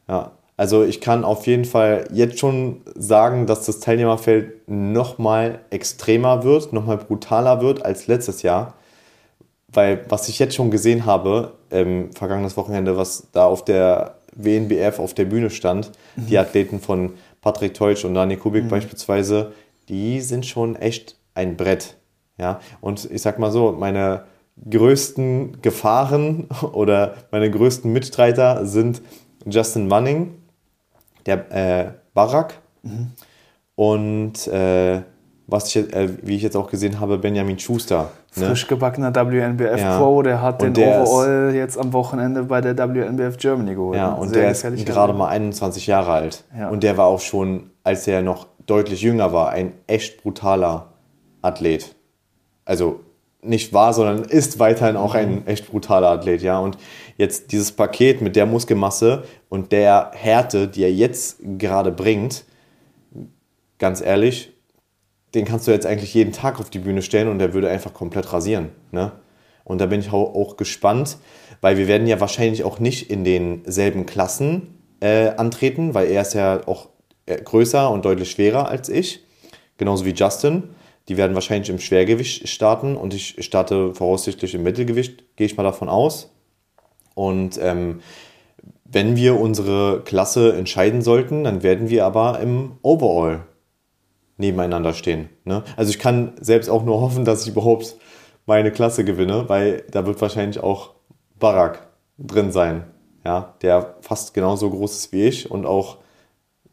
Ja, 0.07 0.31
also 0.57 0.83
ich 0.83 1.01
kann 1.01 1.23
auf 1.23 1.45
jeden 1.45 1.65
Fall 1.65 2.07
jetzt 2.11 2.39
schon 2.39 2.81
sagen, 2.95 3.45
dass 3.45 3.67
das 3.67 3.79
Teilnehmerfeld 3.79 4.67
nochmal 4.67 5.59
extremer 5.69 6.43
wird, 6.43 6.73
nochmal 6.73 6.97
brutaler 6.97 7.61
wird 7.61 7.85
als 7.85 8.07
letztes 8.07 8.41
Jahr. 8.41 8.73
Weil 9.71 10.03
was 10.09 10.29
ich 10.29 10.39
jetzt 10.39 10.55
schon 10.55 10.71
gesehen 10.71 11.05
habe, 11.05 11.53
ähm, 11.69 12.09
vergangenes 12.13 12.57
Wochenende, 12.57 12.97
was 12.97 13.27
da 13.33 13.45
auf 13.45 13.65
der 13.65 14.15
WNBF 14.35 14.99
auf 14.99 15.13
der 15.13 15.25
Bühne 15.25 15.51
stand, 15.51 15.91
die 16.15 16.37
Athleten 16.37 16.79
von 16.79 17.13
Patrick 17.41 17.75
Teutsch 17.75 18.03
und 18.03 18.15
Dani 18.15 18.37
Kubik 18.37 18.67
beispielsweise, 18.67 19.51
die 19.89 20.21
sind 20.21 20.45
schon 20.45 20.75
echt 20.75 21.17
ein 21.35 21.55
Brett. 21.55 21.97
Ja, 22.39 22.59
und 22.81 23.09
ich 23.11 23.21
sag 23.21 23.39
mal 23.39 23.51
so, 23.51 23.71
meine 23.73 24.23
größten 24.69 25.61
Gefahren 25.61 26.47
oder 26.73 27.15
meine 27.31 27.51
größten 27.51 27.91
Mitstreiter 27.91 28.65
sind 28.65 29.01
Justin 29.45 29.87
Manning, 29.87 30.33
der 31.27 31.51
äh, 31.51 31.91
Barak 32.13 32.55
und 33.75 34.47
äh, 34.47 35.01
was 35.49 35.73
ich, 35.73 35.93
äh, 35.93 36.09
wie 36.23 36.35
ich 36.35 36.41
jetzt 36.41 36.57
auch 36.57 36.69
gesehen 36.69 36.99
habe, 36.99 37.17
Benjamin 37.17 37.57
Schuster. 37.57 38.09
Ne? 38.35 38.47
Frisch 38.47 38.67
gebackener 38.67 39.13
WNBF 39.15 39.79
Ja. 39.79 39.97
Pro, 39.97 40.21
der 40.21 40.41
hat 40.41 40.61
Und 40.61 40.75
den 40.75 40.83
der 40.85 41.03
ist- 41.03 41.09
Overall 41.09 41.53
jetzt 41.55 41.77
am 41.77 41.93
Wochenende 41.93 42.43
bei 42.43 42.59
der 42.59 42.75
WNBF 42.77 43.37
Germany 43.37 43.73
geholt. 43.75 43.97
Ja, 43.97 44.11
und 44.13 44.29
sehr 44.29 44.41
der 44.41 44.51
ist 44.73 44.85
gerade 44.85 45.13
mal 45.13 45.29
21 45.29 45.87
Jahre 45.87 46.11
alt. 46.11 46.43
Ja. 46.57 46.69
Und 46.69 46.83
der 46.83 46.97
war 46.97 47.05
auch 47.05 47.21
schon, 47.21 47.69
als 47.83 48.07
er 48.07 48.21
noch 48.21 48.47
deutlich 48.65 49.01
jünger 49.01 49.31
war, 49.31 49.49
ein 49.51 49.71
echt 49.87 50.21
brutaler 50.21 50.87
Athlet. 51.41 51.95
Also 52.65 52.99
nicht 53.47 53.73
war, 53.73 53.93
sondern 53.93 54.23
ist 54.23 54.59
weiterhin 54.59 54.95
auch 54.95 55.15
ein 55.15 55.45
echt 55.47 55.69
brutaler 55.69 56.09
Athlet, 56.09 56.41
ja. 56.41 56.59
Und 56.59 56.77
jetzt 57.17 57.51
dieses 57.51 57.71
Paket 57.71 58.21
mit 58.21 58.35
der 58.35 58.45
Muskelmasse 58.45 59.23
und 59.49 59.71
der 59.71 60.11
Härte, 60.13 60.67
die 60.67 60.83
er 60.83 60.93
jetzt 60.93 61.37
gerade 61.57 61.91
bringt, 61.91 62.45
ganz 63.79 64.01
ehrlich, 64.01 64.53
den 65.33 65.45
kannst 65.45 65.67
du 65.67 65.71
jetzt 65.71 65.85
eigentlich 65.85 66.13
jeden 66.13 66.31
Tag 66.31 66.59
auf 66.59 66.69
die 66.69 66.79
Bühne 66.79 67.01
stellen 67.01 67.27
und 67.27 67.39
der 67.39 67.53
würde 67.53 67.69
einfach 67.69 67.93
komplett 67.93 68.31
rasieren. 68.33 68.69
Ne? 68.91 69.11
Und 69.63 69.79
da 69.79 69.85
bin 69.85 69.99
ich 69.99 70.11
auch, 70.11 70.33
auch 70.33 70.57
gespannt, 70.57 71.17
weil 71.61 71.77
wir 71.77 71.87
werden 71.87 72.07
ja 72.07 72.19
wahrscheinlich 72.19 72.63
auch 72.63 72.79
nicht 72.79 73.09
in 73.09 73.23
denselben 73.23 74.05
Klassen 74.05 74.79
äh, 75.01 75.29
antreten, 75.29 75.93
weil 75.93 76.09
er 76.09 76.21
ist 76.21 76.33
ja 76.33 76.65
auch 76.67 76.89
äh, 77.25 77.41
größer 77.41 77.91
und 77.91 78.05
deutlich 78.05 78.31
schwerer 78.31 78.69
als 78.69 78.89
ich, 78.89 79.23
genauso 79.77 80.05
wie 80.05 80.11
Justin. 80.11 80.63
Die 81.07 81.17
werden 81.17 81.35
wahrscheinlich 81.35 81.69
im 81.69 81.79
Schwergewicht 81.79 82.49
starten 82.49 82.97
und 82.97 83.13
ich 83.13 83.43
starte 83.43 83.95
voraussichtlich 83.95 84.53
im 84.53 84.63
Mittelgewicht, 84.63 85.23
gehe 85.35 85.47
ich 85.47 85.55
mal 85.55 85.63
davon 85.63 85.89
aus. 85.89 86.33
Und 87.15 87.57
ähm, 87.61 88.01
wenn 88.83 89.15
wir 89.15 89.39
unsere 89.39 90.01
Klasse 90.03 90.55
entscheiden 90.55 91.01
sollten, 91.01 91.43
dann 91.43 91.63
werden 91.63 91.89
wir 91.89 92.05
aber 92.05 92.39
im 92.39 92.73
Overall 92.81 93.45
nebeneinander 94.37 94.93
stehen. 94.93 95.29
Ne? 95.45 95.63
Also 95.75 95.89
ich 95.89 95.99
kann 95.99 96.33
selbst 96.39 96.69
auch 96.69 96.83
nur 96.83 97.01
hoffen, 97.01 97.25
dass 97.25 97.43
ich 97.43 97.49
überhaupt 97.49 97.95
meine 98.45 98.71
Klasse 98.71 99.03
gewinne, 99.03 99.49
weil 99.49 99.83
da 99.91 100.05
wird 100.05 100.21
wahrscheinlich 100.21 100.61
auch 100.61 100.91
Barak 101.39 101.87
drin 102.17 102.51
sein, 102.51 102.85
ja, 103.25 103.55
der 103.61 103.95
fast 104.01 104.33
genauso 104.33 104.69
groß 104.69 104.95
ist 104.95 105.11
wie 105.11 105.25
ich 105.25 105.51
und 105.51 105.65
auch, 105.65 105.97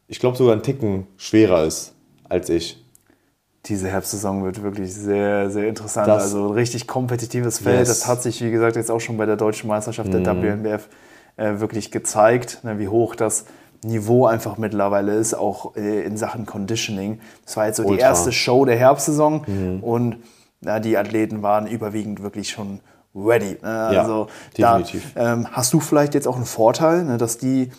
ich 0.07 0.19
glaube 0.19 0.37
sogar 0.37 0.53
einen 0.53 0.63
Ticken 0.63 1.07
schwerer 1.17 1.65
ist 1.65 1.93
als 2.23 2.49
ich. 2.49 2.84
Diese 3.65 3.87
Herbstsaison 3.89 4.43
wird 4.43 4.61
wirklich 4.61 4.93
sehr, 4.93 5.49
sehr 5.49 5.67
interessant. 5.67 6.07
Das- 6.07 6.23
also 6.23 6.47
ein 6.49 6.53
richtig 6.53 6.87
kompetitives 6.87 7.59
Feld. 7.59 7.79
Yes. 7.79 7.87
Das 7.89 8.07
hat 8.07 8.21
sich, 8.21 8.43
wie 8.43 8.51
gesagt, 8.51 8.75
jetzt 8.75 8.91
auch 8.91 8.99
schon 9.01 9.17
bei 9.17 9.25
der 9.25 9.37
deutschen 9.37 9.67
Meisterschaft 9.67 10.13
der 10.13 10.23
WNBF 10.25 10.87
äh, 11.37 11.59
wirklich 11.59 11.91
gezeigt, 11.91 12.59
ne, 12.63 12.79
wie 12.79 12.87
hoch 12.87 13.15
das 13.15 13.45
Niveau 13.83 14.25
einfach 14.25 14.57
mittlerweile 14.57 15.15
ist, 15.15 15.33
auch 15.33 15.75
äh, 15.75 16.03
in 16.03 16.17
Sachen 16.17 16.45
Conditioning. 16.45 17.19
Das 17.45 17.57
war 17.57 17.67
jetzt 17.67 17.77
so 17.77 17.83
die 17.83 17.89
Ultra. 17.91 18.07
erste 18.07 18.31
Show 18.31 18.65
der 18.65 18.77
Herbstsaison 18.77 19.79
und 19.81 20.17
na, 20.61 20.79
die 20.79 20.97
Athleten 20.97 21.41
waren 21.43 21.67
überwiegend 21.67 22.23
wirklich 22.23 22.49
schon 22.49 22.79
ready. 23.13 23.57
Ne? 23.61 23.69
also 23.69 24.27
definitiv. 24.57 25.13
Da, 25.13 25.33
ähm, 25.33 25.47
hast 25.51 25.73
du 25.73 25.79
vielleicht 25.79 26.13
jetzt 26.13 26.27
auch 26.27 26.35
einen 26.37 26.45
Vorteil, 26.45 27.03
ne, 27.03 27.17
dass 27.17 27.37
die 27.37 27.71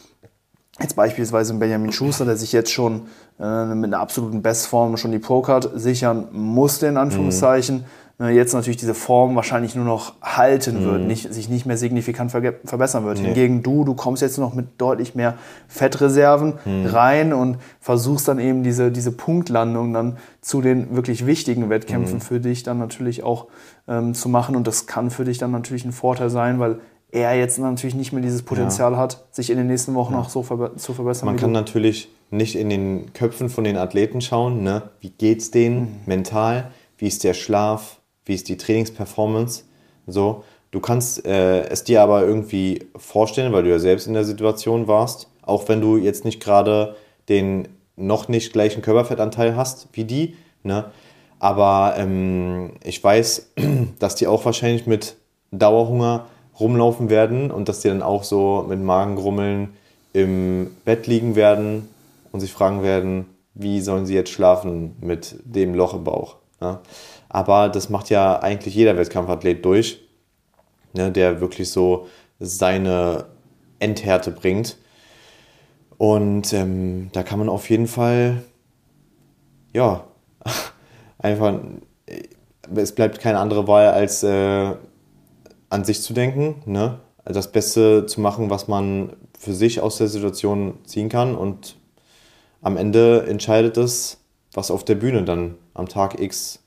Jetzt 0.79 0.95
beispielsweise 0.95 1.55
Benjamin 1.55 1.91
Schuster, 1.91 2.27
der 2.27 2.37
sich 2.37 2.53
jetzt 2.53 2.71
schon 2.71 3.07
äh, 3.41 3.75
mit 3.75 3.93
einer 3.93 4.01
absoluten 4.01 4.43
Bestform 4.43 4.97
schon 4.97 5.13
die 5.13 5.19
Pro-Card 5.19 5.71
sichern 5.75 6.29
musste, 6.33 6.87
in 6.87 6.97
Anführungszeichen. 6.97 7.85
Äh, 8.19 8.35
jetzt 8.35 8.55
natürlich 8.55 8.79
diese 8.79 8.95
Form 8.95 9.37
wahrscheinlich 9.37 9.75
nur 9.75 9.85
noch 9.85 10.15
halten 10.23 10.83
wird, 10.85 11.03
nicht, 11.03 11.33
sich 11.35 11.51
nicht 11.51 11.67
mehr 11.67 11.77
signifikant 11.77 12.33
verge- 12.33 12.55
verbessern 12.65 13.05
wird. 13.05 13.19
Hingegen 13.19 13.63
du, 13.63 13.85
du 13.85 13.95
kommst 13.95 14.23
jetzt 14.23 14.39
noch 14.39 14.55
mit 14.55 14.67
deutlich 14.79 15.15
mehr 15.15 15.35
Fettreserven 15.69 16.55
rein 16.87 17.35
und 17.35 17.59
versuchst 17.79 18.27
dann 18.29 18.39
eben 18.39 18.63
diese, 18.63 18.91
diese 18.91 19.13
Punktlandung 19.13 19.93
dann 19.93 20.17
zu 20.41 20.63
den 20.63 20.97
wirklich 20.97 21.27
wichtigen 21.27 21.69
Wettkämpfen 21.69 22.21
für 22.21 22.41
dich 22.41 22.63
dann 22.63 22.79
natürlich 22.79 23.23
auch 23.23 23.49
ähm, 23.87 24.15
zu 24.15 24.31
machen. 24.31 24.57
Und 24.57 24.67
das 24.67 24.87
kann 24.87 25.11
für 25.11 25.25
dich 25.25 25.37
dann 25.37 25.51
natürlich 25.51 25.85
ein 25.85 25.93
Vorteil 25.93 26.31
sein, 26.31 26.59
weil 26.59 26.79
er 27.13 27.35
jetzt 27.39 27.59
natürlich 27.59 27.95
nicht 27.95 28.13
mehr 28.13 28.23
dieses 28.23 28.43
Potenzial 28.43 28.97
hat, 28.97 29.27
sich 29.31 29.51
in 29.51 29.59
den 29.59 29.67
nächsten 29.67 29.95
Wochen 29.95 30.15
auch 30.15 30.29
so 30.31 30.43
verbe 30.43 30.73
zu 30.77 30.95
verbessern. 30.95 31.27
Man 31.27 31.37
kann 31.37 31.53
natürlich 31.53 32.09
nicht 32.31 32.57
in 32.57 32.69
den 32.69 33.13
Köpfen 33.13 33.49
von 33.49 33.65
den 33.65 33.77
Athleten 33.77 34.21
schauen, 34.21 34.63
ne? 34.63 34.91
wie 35.01 35.11
geht's 35.11 35.51
denen 35.51 36.01
mental, 36.07 36.71
wie 36.99 37.07
ist 37.07 37.25
der 37.25 37.35
Schlaf, 37.35 38.01
wie 38.25 38.35
ist 38.35 38.49
die 38.49 38.57
Trainingsperformance. 38.57 39.65
So, 40.07 40.45
du 40.71 40.81
kannst 40.81 41.25
äh, 41.25 41.69
es 41.69 41.85
dir 41.85 42.03
aber 42.03 42.23
irgendwie 42.25 42.87
vorstellen, 42.97 43.53
weil 43.53 43.63
du 43.63 43.71
ja 43.71 43.79
selbst 43.79 44.07
in 44.07 44.15
der 44.15 44.25
Situation 44.25 44.89
warst, 44.89 45.29
auch 45.43 45.69
wenn 45.69 45.81
du 45.81 45.97
jetzt 45.97 46.25
nicht 46.25 46.43
gerade 46.43 46.97
den 47.29 47.69
noch 47.97 48.29
nicht 48.29 48.53
gleichen 48.53 48.83
Körperfettanteil 48.83 49.57
hast 49.57 49.89
wie 49.93 50.05
die, 50.05 50.37
ne? 50.63 50.87
Aber 51.39 51.95
ähm, 51.99 52.73
ich 52.83 53.03
weiß, 53.03 53.53
dass 53.99 54.15
die 54.15 54.27
auch 54.27 54.45
wahrscheinlich 54.45 54.87
mit 54.87 55.17
Dauerhunger 55.51 56.27
rumlaufen 56.59 57.11
werden 57.11 57.51
und 57.51 57.69
dass 57.69 57.81
die 57.81 57.89
dann 57.89 58.03
auch 58.03 58.25
so 58.25 58.65
mit 58.69 58.81
Magengrummeln 58.81 59.75
im 60.13 60.75
Bett 60.85 61.07
liegen 61.07 61.37
werden 61.37 61.89
und 62.33 62.41
sich 62.41 62.53
fragen 62.53 62.83
werden, 62.83 63.27
wie 63.55 63.81
sollen 63.81 64.07
sie 64.07 64.15
jetzt 64.15 64.31
schlafen 64.31 64.97
mit 65.01 65.37
dem 65.45 65.75
Loch 65.75 65.95
im 65.95 66.05
Bauch. 66.05 66.37
Ne? 66.61 66.79
Aber 67.29 67.69
das 67.69 67.89
macht 67.89 68.11
ja 68.11 68.39
eigentlich 68.41 68.75
jeder 68.75 68.97
Wettkampfathlet 68.97 69.65
durch, 69.65 70.01
ne, 70.93 71.11
der 71.11 71.41
wirklich 71.41 71.71
so 71.71 72.07
seine 72.39 73.27
Endhärte 73.79 74.31
bringt. 74.31 74.77
Und 75.99 76.53
ähm, 76.53 77.09
da 77.13 77.23
kann 77.23 77.39
man 77.39 77.49
auf 77.49 77.71
jeden 77.71 77.87
Fall, 77.87 78.43
ja, 79.73 80.05
einfach, 81.19 81.55
äh, 82.07 82.23
es 82.75 82.95
bleibt 82.95 83.21
keine 83.21 83.39
andere 83.39 83.67
Wahl, 83.67 83.89
als 83.89 84.23
äh, 84.23 84.75
an 85.71 85.85
sich 85.85 86.03
zu 86.03 86.13
denken, 86.13 86.63
ne? 86.67 87.01
das 87.25 87.51
Beste 87.51 88.07
zu 88.07 88.21
machen, 88.21 88.51
was 88.51 88.69
man 88.69 89.15
für 89.39 89.53
sich 89.53 89.81
aus 89.81 89.99
der 89.99 90.09
Situation 90.09 90.79
ziehen 90.85 91.09
kann. 91.09 91.35
Und 91.35 91.76
am 92.67 92.77
Ende 92.77 93.25
entscheidet 93.29 93.77
es, 93.77 94.19
was 94.53 94.73
auf 94.73 94.85
der 94.85 94.97
Bühne 94.97 95.23
dann 95.23 95.55
am 95.75 95.87
Tag 95.89 96.21
X 96.21 96.59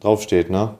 draufsteht. 0.00 0.50
Ne? 0.50 0.74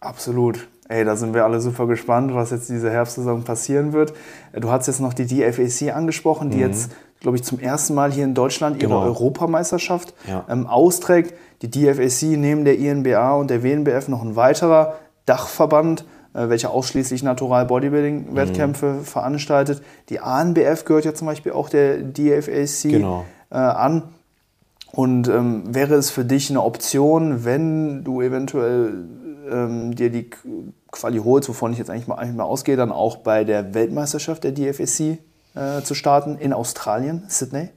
Absolut. 0.00 0.66
Ey, 0.88 1.04
da 1.04 1.14
sind 1.14 1.34
wir 1.34 1.44
alle 1.44 1.60
super 1.60 1.86
gespannt, 1.86 2.34
was 2.34 2.50
jetzt 2.50 2.68
diese 2.68 2.90
Herbstsaison 2.90 3.44
passieren 3.44 3.92
wird. 3.92 4.12
Äh, 4.52 4.60
Du 4.60 4.70
hast 4.70 4.88
jetzt 4.88 5.00
noch 5.00 5.14
die 5.14 5.26
DFAC 5.26 5.94
angesprochen, 5.94 6.50
die 6.50 6.58
jetzt, 6.58 6.90
glaube 7.20 7.36
ich, 7.36 7.44
zum 7.44 7.60
ersten 7.60 7.94
Mal 7.94 8.10
hier 8.10 8.24
in 8.24 8.34
Deutschland 8.34 8.82
ihre 8.82 8.88
Mhm. 8.88 8.94
Genau. 8.94 9.04
Europameisterschaft 9.06 10.14
Ja. 10.26 10.44
ähm, 10.48 10.66
austrägt. 10.66 11.34
Die 11.62 11.70
DFAC 11.70 12.36
neben 12.36 12.64
der 12.64 12.76
INBA 12.78 13.34
und 13.34 13.50
der 13.50 13.62
WNBF 13.62 14.08
noch 14.08 14.22
ein 14.22 14.34
weiterer 14.34 14.96
Dachverband, 15.26 16.04
äh, 16.38 16.48
welcher 16.48 16.70
ausschließlich 16.70 17.22
Natural 17.22 17.64
Bodybuilding-Wettkämpfe 17.66 18.86
Mhm. 18.86 19.04
veranstaltet. 19.04 19.82
Die 20.08 20.20
ANBF 20.20 20.84
gehört 20.84 21.04
ja 21.04 21.14
zum 21.14 21.26
Beispiel 21.26 21.52
auch 21.52 21.68
der 21.68 21.98
DFAC 21.98 22.90
Genau. 22.90 23.24
äh, 23.50 23.56
an. 23.56 24.02
Und 24.92 25.28
ähm, 25.28 25.74
wäre 25.74 25.94
es 25.96 26.10
für 26.10 26.24
dich 26.24 26.48
eine 26.50 26.62
Option, 26.62 27.44
wenn 27.44 28.04
du 28.04 28.22
eventuell 28.22 29.04
ähm, 29.50 29.94
dir 29.94 30.10
die 30.10 30.30
Quali 30.90 31.18
holst, 31.18 31.48
wovon 31.48 31.72
ich 31.72 31.78
jetzt 31.78 31.90
eigentlich 31.90 32.06
mal, 32.06 32.14
eigentlich 32.16 32.36
mal 32.36 32.44
ausgehe, 32.44 32.76
dann 32.76 32.90
auch 32.92 33.16
bei 33.18 33.44
der 33.44 33.74
Weltmeisterschaft 33.74 34.44
der 34.44 34.52
DFSC 34.52 35.18
äh, 35.54 35.82
zu 35.82 35.94
starten 35.94 36.36
in 36.38 36.52
Australien, 36.54 37.24
Sydney? 37.28 37.68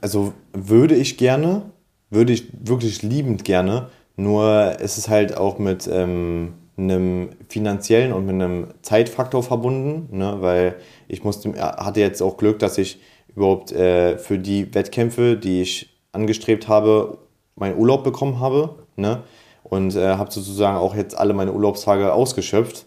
Also 0.00 0.32
würde 0.54 0.94
ich 0.94 1.18
gerne, 1.18 1.62
würde 2.10 2.32
ich 2.32 2.48
wirklich 2.66 3.02
liebend 3.02 3.44
gerne, 3.44 3.88
nur 4.16 4.76
es 4.80 4.96
ist 4.98 5.08
halt 5.08 5.36
auch 5.36 5.58
mit 5.58 5.88
ähm, 5.92 6.54
einem 6.78 7.30
finanziellen 7.48 8.12
und 8.12 8.26
mit 8.26 8.34
einem 8.34 8.68
Zeitfaktor 8.82 9.42
verbunden, 9.42 10.16
ne? 10.16 10.36
weil 10.40 10.76
ich 11.08 11.24
musste, 11.24 11.52
hatte 11.60 12.00
jetzt 12.00 12.22
auch 12.22 12.36
Glück, 12.36 12.58
dass 12.58 12.78
ich 12.78 13.00
überhaupt 13.34 13.72
äh, 13.72 14.18
für 14.18 14.38
die 14.38 14.74
Wettkämpfe, 14.74 15.36
die 15.36 15.62
ich 15.62 15.98
angestrebt 16.12 16.68
habe, 16.68 17.18
meinen 17.56 17.76
Urlaub 17.76 18.04
bekommen 18.04 18.40
habe. 18.40 18.76
Ne? 18.96 19.22
und 19.70 19.94
äh, 19.96 20.16
habe 20.16 20.30
sozusagen 20.30 20.76
auch 20.76 20.94
jetzt 20.94 21.16
alle 21.16 21.34
meine 21.34 21.52
Urlaubstage 21.52 22.12
ausgeschöpft. 22.12 22.86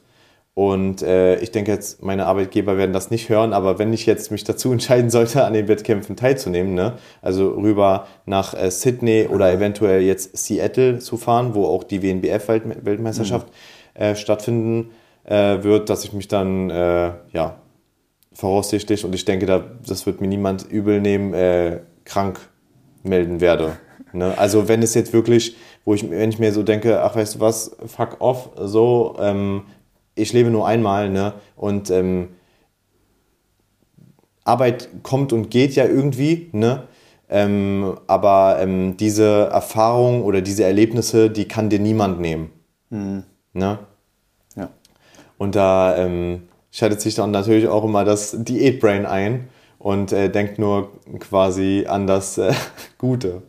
Und 0.53 1.01
äh, 1.01 1.39
ich 1.39 1.51
denke 1.51 1.71
jetzt, 1.71 2.03
meine 2.03 2.25
Arbeitgeber 2.25 2.75
werden 2.75 2.91
das 2.91 3.09
nicht 3.09 3.29
hören, 3.29 3.53
aber 3.53 3.79
wenn 3.79 3.93
ich 3.93 4.05
jetzt 4.05 4.31
mich 4.31 4.43
dazu 4.43 4.71
entscheiden 4.73 5.09
sollte, 5.09 5.45
an 5.45 5.53
den 5.53 5.67
Wettkämpfen 5.67 6.15
teilzunehmen, 6.15 6.73
ne, 6.73 6.93
also 7.21 7.51
rüber 7.51 8.07
nach 8.25 8.53
äh, 8.53 8.69
Sydney 8.69 9.27
oder 9.27 9.51
eventuell 9.51 10.01
jetzt 10.01 10.37
Seattle 10.37 10.99
zu 10.99 11.17
fahren, 11.17 11.55
wo 11.55 11.65
auch 11.65 11.83
die 11.83 12.01
WNBF-Weltmeisterschaft 12.03 13.47
mhm. 13.47 13.53
Äh, 13.93 14.15
stattfinden 14.15 14.91
äh, 15.23 15.63
wird, 15.63 15.89
dass 15.89 16.03
ich 16.03 16.13
mich 16.13 16.27
dann, 16.27 16.69
äh, 16.69 17.11
ja, 17.31 17.57
voraussichtlich, 18.33 19.03
und 19.05 19.13
ich 19.13 19.25
denke, 19.25 19.45
da, 19.45 19.63
das 19.85 20.05
wird 20.05 20.21
mir 20.21 20.27
niemand 20.27 20.69
übel 20.69 21.01
nehmen, 21.01 21.33
äh, 21.33 21.81
krank 22.05 22.39
melden 23.03 23.41
werde. 23.41 23.77
Ne? 24.13 24.37
Also 24.37 24.67
wenn 24.67 24.81
es 24.81 24.93
jetzt 24.93 25.13
wirklich, 25.13 25.55
wo 25.85 25.93
ich, 25.93 26.09
wenn 26.09 26.29
ich 26.29 26.39
mir 26.39 26.51
so 26.51 26.63
denke, 26.63 27.01
ach 27.01 27.15
weißt 27.15 27.35
du 27.35 27.39
was, 27.39 27.75
fuck 27.85 28.17
off, 28.19 28.49
so, 28.55 29.15
ähm, 29.19 29.63
ich 30.15 30.33
lebe 30.33 30.49
nur 30.49 30.67
einmal, 30.67 31.09
ne? 31.09 31.33
Und 31.55 31.89
ähm, 31.89 32.29
Arbeit 34.43 34.89
kommt 35.03 35.31
und 35.33 35.49
geht 35.49 35.73
ja 35.75 35.85
irgendwie, 35.85 36.49
ne? 36.51 36.83
Ähm, 37.29 37.97
aber 38.07 38.57
ähm, 38.59 38.97
diese 38.97 39.49
Erfahrung 39.51 40.23
oder 40.23 40.41
diese 40.41 40.65
Erlebnisse, 40.65 41.29
die 41.29 41.47
kann 41.47 41.69
dir 41.69 41.79
niemand 41.79 42.19
nehmen. 42.19 42.51
Mhm. 42.89 43.23
Ne? 43.53 43.79
Ja. 44.55 44.69
Und 45.37 45.55
da 45.55 45.95
ähm, 45.97 46.43
schaltet 46.71 47.01
sich 47.01 47.15
dann 47.15 47.31
natürlich 47.31 47.67
auch 47.67 47.83
immer 47.83 48.05
das 48.05 48.35
Diätbrain 48.37 49.05
ein 49.05 49.49
und 49.79 50.11
äh, 50.13 50.29
denkt 50.29 50.59
nur 50.59 50.91
quasi 51.19 51.85
an 51.87 52.07
das 52.07 52.37
äh, 52.37 52.53
Gute. 52.97 53.41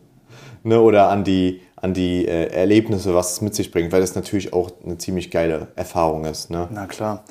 Ne? 0.63 0.81
Oder 0.81 1.09
an 1.09 1.23
die, 1.23 1.61
an 1.75 1.93
die 1.93 2.27
äh, 2.27 2.47
Erlebnisse, 2.47 3.13
was 3.13 3.33
es 3.33 3.41
mit 3.41 3.55
sich 3.55 3.71
bringt, 3.71 3.91
weil 3.91 4.01
das 4.01 4.15
natürlich 4.15 4.53
auch 4.53 4.71
eine 4.83 4.97
ziemlich 4.97 5.31
geile 5.31 5.67
Erfahrung 5.75 6.25
ist. 6.25 6.49
Ne? 6.49 6.67
Na 6.71 6.87
klar. 6.87 7.23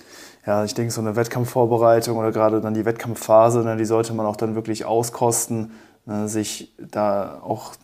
Ja, 0.46 0.64
ich 0.64 0.74
denke, 0.74 0.92
so 0.92 1.00
eine 1.00 1.14
Wettkampfvorbereitung 1.14 2.16
oder 2.16 2.32
gerade 2.32 2.60
dann 2.60 2.74
die 2.74 2.84
Wettkampfphase, 2.84 3.60
ne, 3.60 3.76
die 3.76 3.84
sollte 3.84 4.12
man 4.12 4.26
auch 4.26 4.34
dann 4.34 4.56
wirklich 4.56 4.84
auskosten, 4.84 5.70
ne, 6.04 6.28
sich 6.28 6.74
da 6.78 7.40
auch 7.44 7.74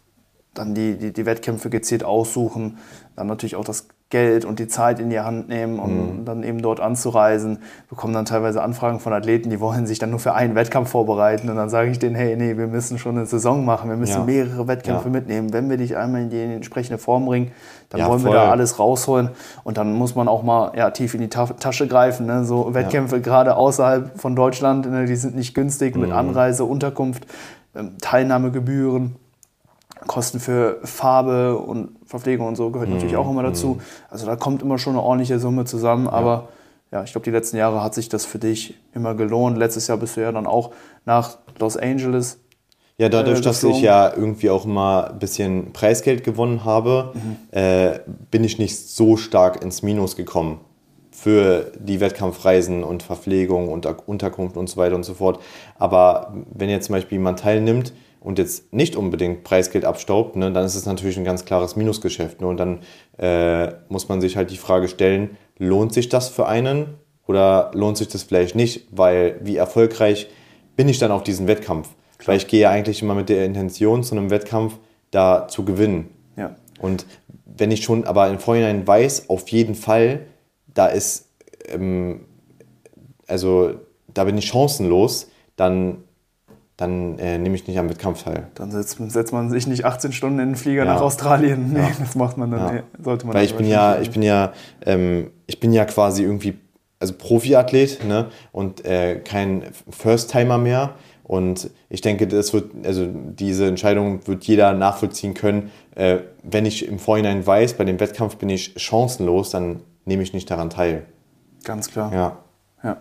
dann 0.54 0.74
die, 0.74 0.98
die, 0.98 1.12
die 1.12 1.24
Wettkämpfe 1.24 1.70
gezielt 1.70 2.02
aussuchen, 2.02 2.78
dann 3.14 3.28
natürlich 3.28 3.54
auch 3.54 3.64
das 3.64 3.86
Geld 4.10 4.46
und 4.46 4.58
die 4.58 4.68
Zeit 4.68 5.00
in 5.00 5.10
die 5.10 5.20
Hand 5.20 5.50
nehmen, 5.50 5.78
um 5.78 6.20
mhm. 6.20 6.24
dann 6.24 6.42
eben 6.42 6.62
dort 6.62 6.80
anzureisen. 6.80 7.58
Bekommen 7.90 8.14
dann 8.14 8.24
teilweise 8.24 8.62
Anfragen 8.62 9.00
von 9.00 9.12
Athleten, 9.12 9.50
die 9.50 9.60
wollen 9.60 9.86
sich 9.86 9.98
dann 9.98 10.08
nur 10.08 10.18
für 10.18 10.32
einen 10.32 10.54
Wettkampf 10.54 10.88
vorbereiten. 10.88 11.50
Und 11.50 11.56
dann 11.56 11.68
sage 11.68 11.90
ich 11.90 11.98
denen, 11.98 12.14
hey, 12.14 12.34
nee, 12.34 12.56
wir 12.56 12.68
müssen 12.68 12.98
schon 12.98 13.18
eine 13.18 13.26
Saison 13.26 13.66
machen, 13.66 13.90
wir 13.90 13.98
müssen 13.98 14.20
ja. 14.20 14.24
mehrere 14.24 14.66
Wettkämpfe 14.66 15.08
ja. 15.08 15.12
mitnehmen. 15.12 15.52
Wenn 15.52 15.68
wir 15.68 15.76
dich 15.76 15.94
einmal 15.94 16.22
in 16.22 16.30
die 16.30 16.40
entsprechende 16.40 16.96
Form 16.96 17.26
bringen, 17.26 17.52
dann 17.90 18.00
ja, 18.00 18.08
wollen 18.08 18.20
voll. 18.20 18.30
wir 18.30 18.36
da 18.36 18.50
alles 18.50 18.78
rausholen. 18.78 19.28
Und 19.62 19.76
dann 19.76 19.92
muss 19.92 20.14
man 20.14 20.26
auch 20.26 20.42
mal 20.42 20.72
ja, 20.74 20.90
tief 20.90 21.12
in 21.12 21.20
die 21.20 21.28
Ta 21.28 21.44
Tasche 21.44 21.86
greifen. 21.86 22.24
Ne? 22.24 22.44
So 22.44 22.72
Wettkämpfe 22.72 23.20
gerade 23.20 23.56
außerhalb 23.56 24.18
von 24.18 24.34
Deutschland, 24.34 24.90
ne? 24.90 25.04
die 25.04 25.16
sind 25.16 25.36
nicht 25.36 25.54
günstig 25.54 25.94
mhm. 25.94 26.00
mit 26.00 26.12
Anreise, 26.12 26.64
Unterkunft, 26.64 27.26
ähm, 27.76 27.96
Teilnahmegebühren. 28.00 29.16
Kosten 30.06 30.38
für 30.40 30.78
Farbe 30.84 31.58
und 31.58 31.97
Verpflegung 32.08 32.48
und 32.48 32.56
so 32.56 32.70
gehört 32.70 32.88
natürlich 32.88 33.16
auch 33.16 33.30
immer 33.30 33.42
dazu. 33.42 33.74
Mhm. 33.74 33.80
Also 34.08 34.26
da 34.26 34.34
kommt 34.34 34.62
immer 34.62 34.78
schon 34.78 34.94
eine 34.94 35.02
ordentliche 35.02 35.38
Summe 35.38 35.66
zusammen, 35.66 36.08
aber 36.08 36.48
ja, 36.90 37.04
ich 37.04 37.12
glaube, 37.12 37.26
die 37.26 37.30
letzten 37.30 37.58
Jahre 37.58 37.82
hat 37.82 37.94
sich 37.94 38.08
das 38.08 38.24
für 38.24 38.38
dich 38.38 38.74
immer 38.94 39.14
gelohnt. 39.14 39.58
Letztes 39.58 39.86
Jahr 39.88 39.98
bist 39.98 40.16
du 40.16 40.22
ja 40.22 40.32
dann 40.32 40.46
auch 40.46 40.72
nach 41.04 41.36
Los 41.58 41.76
Angeles. 41.76 42.38
Ja, 42.96 43.10
dadurch, 43.10 43.40
äh, 43.40 43.42
dass 43.42 43.62
ich 43.62 43.82
ja 43.82 44.10
irgendwie 44.12 44.48
auch 44.48 44.64
immer 44.64 45.10
ein 45.10 45.18
bisschen 45.18 45.72
Preisgeld 45.74 46.24
gewonnen 46.24 46.64
habe, 46.64 47.12
mhm. 47.12 47.36
äh, 47.50 48.00
bin 48.30 48.42
ich 48.42 48.58
nicht 48.58 48.76
so 48.76 49.18
stark 49.18 49.62
ins 49.62 49.82
Minus 49.82 50.16
gekommen 50.16 50.60
für 51.10 51.72
die 51.78 52.00
Wettkampfreisen 52.00 52.82
und 52.84 53.02
Verpflegung 53.02 53.68
und 53.68 53.86
Unterkunft 54.06 54.56
und 54.56 54.68
so 54.68 54.78
weiter 54.78 54.94
und 54.96 55.04
so 55.04 55.14
fort. 55.14 55.40
Aber 55.78 56.32
wenn 56.52 56.70
jetzt 56.70 56.86
zum 56.86 56.94
Beispiel 56.94 57.18
jemand 57.18 57.40
teilnimmt, 57.40 57.92
und 58.20 58.38
jetzt 58.38 58.72
nicht 58.72 58.96
unbedingt 58.96 59.44
Preisgeld 59.44 59.84
abstaubt, 59.84 60.36
ne, 60.36 60.52
dann 60.52 60.64
ist 60.64 60.74
es 60.74 60.86
natürlich 60.86 61.16
ein 61.16 61.24
ganz 61.24 61.44
klares 61.44 61.76
Minusgeschäft. 61.76 62.40
Ne? 62.40 62.46
Und 62.46 62.56
dann 62.58 62.80
äh, 63.18 63.72
muss 63.88 64.08
man 64.08 64.20
sich 64.20 64.36
halt 64.36 64.50
die 64.50 64.56
Frage 64.56 64.88
stellen, 64.88 65.36
lohnt 65.58 65.92
sich 65.92 66.08
das 66.08 66.28
für 66.28 66.46
einen 66.46 66.94
oder 67.26 67.70
lohnt 67.74 67.96
sich 67.96 68.08
das 68.08 68.22
vielleicht 68.22 68.54
nicht? 68.54 68.88
Weil 68.90 69.38
wie 69.42 69.56
erfolgreich 69.56 70.28
bin 70.76 70.88
ich 70.88 70.98
dann 70.98 71.10
auf 71.10 71.22
diesen 71.22 71.46
Wettkampf? 71.46 71.90
Klar. 72.18 72.28
Weil 72.28 72.36
ich 72.38 72.48
gehe 72.48 72.60
ja 72.60 72.70
eigentlich 72.70 73.02
immer 73.02 73.14
mit 73.14 73.28
der 73.28 73.44
Intention 73.44 74.02
zu 74.02 74.16
einem 74.16 74.30
Wettkampf 74.30 74.78
da 75.10 75.46
zu 75.48 75.64
gewinnen. 75.64 76.10
Ja. 76.36 76.56
Und 76.80 77.06
wenn 77.44 77.70
ich 77.70 77.82
schon 77.82 78.04
aber 78.04 78.28
im 78.28 78.38
Vorhinein 78.38 78.86
weiß, 78.86 79.28
auf 79.28 79.48
jeden 79.48 79.74
Fall, 79.74 80.26
da 80.66 80.86
ist, 80.86 81.28
ähm, 81.68 82.26
also 83.26 83.74
da 84.12 84.24
bin 84.24 84.38
ich 84.38 84.46
chancenlos, 84.46 85.30
dann 85.56 86.04
dann 86.78 87.18
äh, 87.18 87.38
nehme 87.38 87.56
ich 87.56 87.66
nicht 87.66 87.76
am 87.76 87.90
Wettkampf 87.90 88.22
teil. 88.22 88.46
Dann 88.54 88.70
setzt, 88.70 88.98
setzt, 89.10 89.32
man 89.32 89.50
sich 89.50 89.66
nicht 89.66 89.84
18 89.84 90.12
Stunden 90.12 90.38
in 90.38 90.50
den 90.50 90.56
Flieger 90.56 90.84
ja. 90.84 90.94
nach 90.94 91.00
Australien. 91.02 91.72
Nee, 91.72 91.80
ja. 91.80 91.90
das 91.98 92.14
macht 92.14 92.38
man 92.38 92.52
dann, 92.52 92.76
ja. 92.76 92.82
sollte 93.02 93.26
man 93.26 93.34
Weil 93.34 93.44
ich 93.44 93.56
bin 93.56 93.66
ja, 93.66 94.00
ich 94.00 94.12
bin 94.12 94.22
ja, 94.22 94.52
ähm, 94.86 95.32
ich 95.46 95.58
bin 95.58 95.72
ja 95.72 95.84
quasi 95.84 96.22
irgendwie, 96.22 96.56
also 97.00 97.14
Profiathlet, 97.14 98.04
ne? 98.06 98.26
Und 98.52 98.84
äh, 98.84 99.16
kein 99.16 99.64
First-Timer 99.90 100.56
mehr. 100.56 100.94
Und 101.24 101.68
ich 101.90 102.00
denke, 102.00 102.28
das 102.28 102.52
wird, 102.52 102.70
also 102.86 103.08
diese 103.08 103.66
Entscheidung 103.66 104.26
wird 104.28 104.44
jeder 104.44 104.72
nachvollziehen 104.72 105.34
können. 105.34 105.72
Äh, 105.96 106.18
wenn 106.44 106.64
ich 106.64 106.86
im 106.86 107.00
Vorhinein 107.00 107.44
weiß, 107.44 107.74
bei 107.74 107.84
dem 107.84 107.98
Wettkampf 107.98 108.36
bin 108.36 108.50
ich 108.50 108.74
chancenlos, 108.76 109.50
dann 109.50 109.80
nehme 110.04 110.22
ich 110.22 110.32
nicht 110.32 110.48
daran 110.48 110.70
teil. 110.70 111.06
Ganz 111.64 111.90
klar. 111.90 112.14
Ja. 112.14 112.38
ja. 112.84 112.98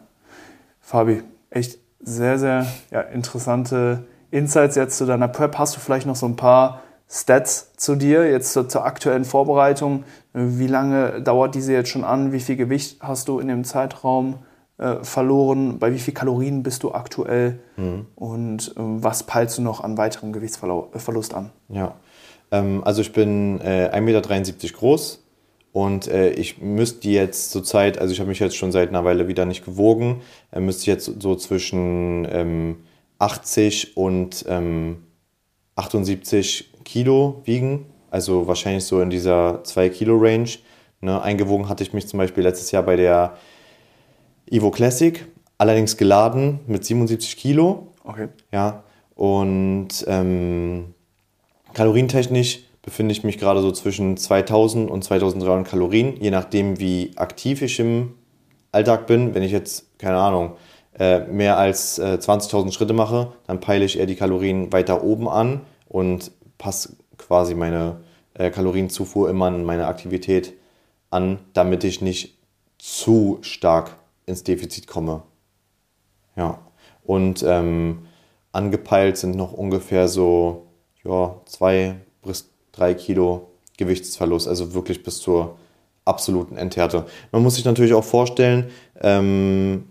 Fabi, 0.81 1.21
echt 1.51 1.77
sehr, 1.99 2.39
sehr 2.39 2.65
ja, 2.91 3.01
interessante 3.01 4.05
Insights 4.31 4.75
jetzt 4.75 4.97
zu 4.97 5.05
deiner 5.05 5.27
Prep. 5.27 5.57
Hast 5.57 5.75
du 5.75 5.79
vielleicht 5.79 6.05
noch 6.05 6.15
so 6.15 6.25
ein 6.25 6.35
paar 6.35 6.81
Stats 7.09 7.73
zu 7.77 7.95
dir, 7.95 8.29
jetzt 8.29 8.51
zur, 8.53 8.67
zur, 8.67 8.85
aktuellen 8.85 9.25
Vorbereitung? 9.25 10.03
Wie 10.33 10.67
lange 10.67 11.21
dauert 11.21 11.55
diese 11.55 11.73
jetzt 11.73 11.89
schon 11.89 12.03
an? 12.03 12.33
Wie 12.33 12.39
viel 12.39 12.57
Gewicht 12.57 12.97
hast 13.01 13.27
du 13.29 13.39
in 13.39 13.47
dem 13.47 13.63
Zeitraum 13.63 14.39
äh, 14.77 14.95
verloren? 15.03 15.79
Bei 15.79 15.93
wie 15.93 15.99
viel 15.99 16.13
Kalorien 16.13 16.63
bist 16.63 16.83
du 16.83 16.91
aktuell? 16.91 17.59
Mhm. 17.77 18.07
Und 18.15 18.69
äh, 18.69 18.73
was 18.75 19.23
peilst 19.23 19.57
du 19.57 19.61
noch 19.61 19.81
an 19.81 19.97
weiterem 19.97 20.33
Gewichtsverlust 20.33 21.33
an? 21.33 21.51
Ja, 21.69 21.95
ähm, 22.51 22.83
also 22.83 23.01
ich 23.01 23.13
bin 23.13 23.61
äh, 23.61 23.89
1,73 23.93 24.01
Meter 24.01 24.77
groß, 24.77 25.23
und 25.71 26.07
äh, 26.07 26.31
ich 26.31 26.59
müsste 26.59 27.09
jetzt 27.09 27.51
zurzeit, 27.51 27.99
also 27.99 28.11
ich 28.11 28.19
habe 28.19 28.29
mich 28.29 28.39
jetzt 28.39 28.55
schon 28.55 28.71
seit 28.71 28.89
einer 28.89 29.05
Weile 29.05 29.27
wieder 29.27 29.45
nicht 29.45 29.63
gewogen, 29.63 30.21
äh, 30.51 30.59
müsste 30.59 30.81
ich 30.81 30.87
jetzt 30.87 31.21
so 31.21 31.35
zwischen 31.35 32.27
ähm, 32.31 32.77
80 33.19 33.97
und 33.97 34.45
ähm, 34.47 35.03
78 35.75 36.71
Kilo 36.83 37.41
wiegen. 37.45 37.85
Also 38.09 38.47
wahrscheinlich 38.47 38.85
so 38.85 39.01
in 39.01 39.09
dieser 39.09 39.63
2 39.63 39.89
Kilo 39.89 40.17
Range. 40.17 40.49
Ne? 41.01 41.21
Eingewogen 41.21 41.69
hatte 41.69 41.83
ich 41.83 41.93
mich 41.93 42.07
zum 42.07 42.17
Beispiel 42.17 42.43
letztes 42.43 42.71
Jahr 42.71 42.83
bei 42.83 42.95
der 42.95 43.37
Evo 44.49 44.71
Classic, 44.71 45.25
allerdings 45.57 45.97
geladen 45.97 46.59
mit 46.67 46.85
77 46.85 47.37
Kilo. 47.37 47.93
Okay. 48.03 48.29
Ja. 48.51 48.83
Und 49.15 49.89
ähm, 50.07 50.93
kalorientechnisch 51.73 52.61
befinde 52.87 53.11
ich 53.11 53.25
mich 53.25 53.37
gerade 53.37 53.61
so 53.61 53.73
zwischen 53.73 54.15
2000 54.15 54.89
und 54.89 55.03
2300 55.03 55.67
Kalorien, 55.67 56.15
je 56.21 56.31
nachdem, 56.31 56.79
wie 56.79 57.11
aktiv 57.17 57.61
ich 57.61 57.81
im 57.81 58.13
Alltag 58.71 59.07
bin. 59.07 59.35
Wenn 59.35 59.43
ich 59.43 59.51
jetzt, 59.51 59.99
keine 59.99 60.15
Ahnung, 60.15 60.53
äh, 60.97 61.19
mehr 61.25 61.57
als 61.57 62.01
20.000 62.01 62.69
äh, 62.69 62.71
Schritte 62.71 62.93
mache, 62.93 63.33
dann 63.45 63.59
peile 63.59 63.83
ich 63.83 63.99
eher 63.99 64.05
die 64.05 64.15
Kalorien 64.15 64.71
weiter 64.71 65.03
oben 65.03 65.27
an 65.27 65.63
und 65.89 66.31
passe 66.57 66.95
quasi 67.17 67.55
meine 67.55 67.97
äh, 68.35 68.51
Kalorienzufuhr 68.51 69.29
immer 69.29 69.47
an 69.47 69.65
meine 69.65 69.87
Aktivität 69.87 70.53
an, 71.09 71.39
damit 71.51 71.83
ich 71.83 71.99
nicht 72.01 72.37
zu 72.77 73.39
stark 73.41 73.97
ins 74.25 74.45
Defizit 74.45 74.87
komme. 74.87 75.23
Ja, 76.37 76.59
und 77.03 77.43
ähm, 77.45 78.07
angepeilt 78.53 79.17
sind 79.17 79.35
noch 79.35 79.51
ungefähr 79.51 80.07
so 80.07 80.67
ja, 81.03 81.35
zwei 81.47 81.95
bis 82.23 82.49
drei 82.77 82.93
Kilo 82.93 83.47
Gewichtsverlust, 83.77 84.47
also 84.47 84.73
wirklich 84.73 85.03
bis 85.03 85.19
zur 85.19 85.57
absoluten 86.05 86.57
Enthärte. 86.57 87.05
Man 87.31 87.43
muss 87.43 87.55
sich 87.55 87.65
natürlich 87.65 87.93
auch 87.93 88.03
vorstellen, 88.03 88.69
ähm, 89.01 89.85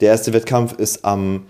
der 0.00 0.10
erste 0.10 0.32
Wettkampf 0.32 0.74
ist 0.74 1.04
am 1.04 1.46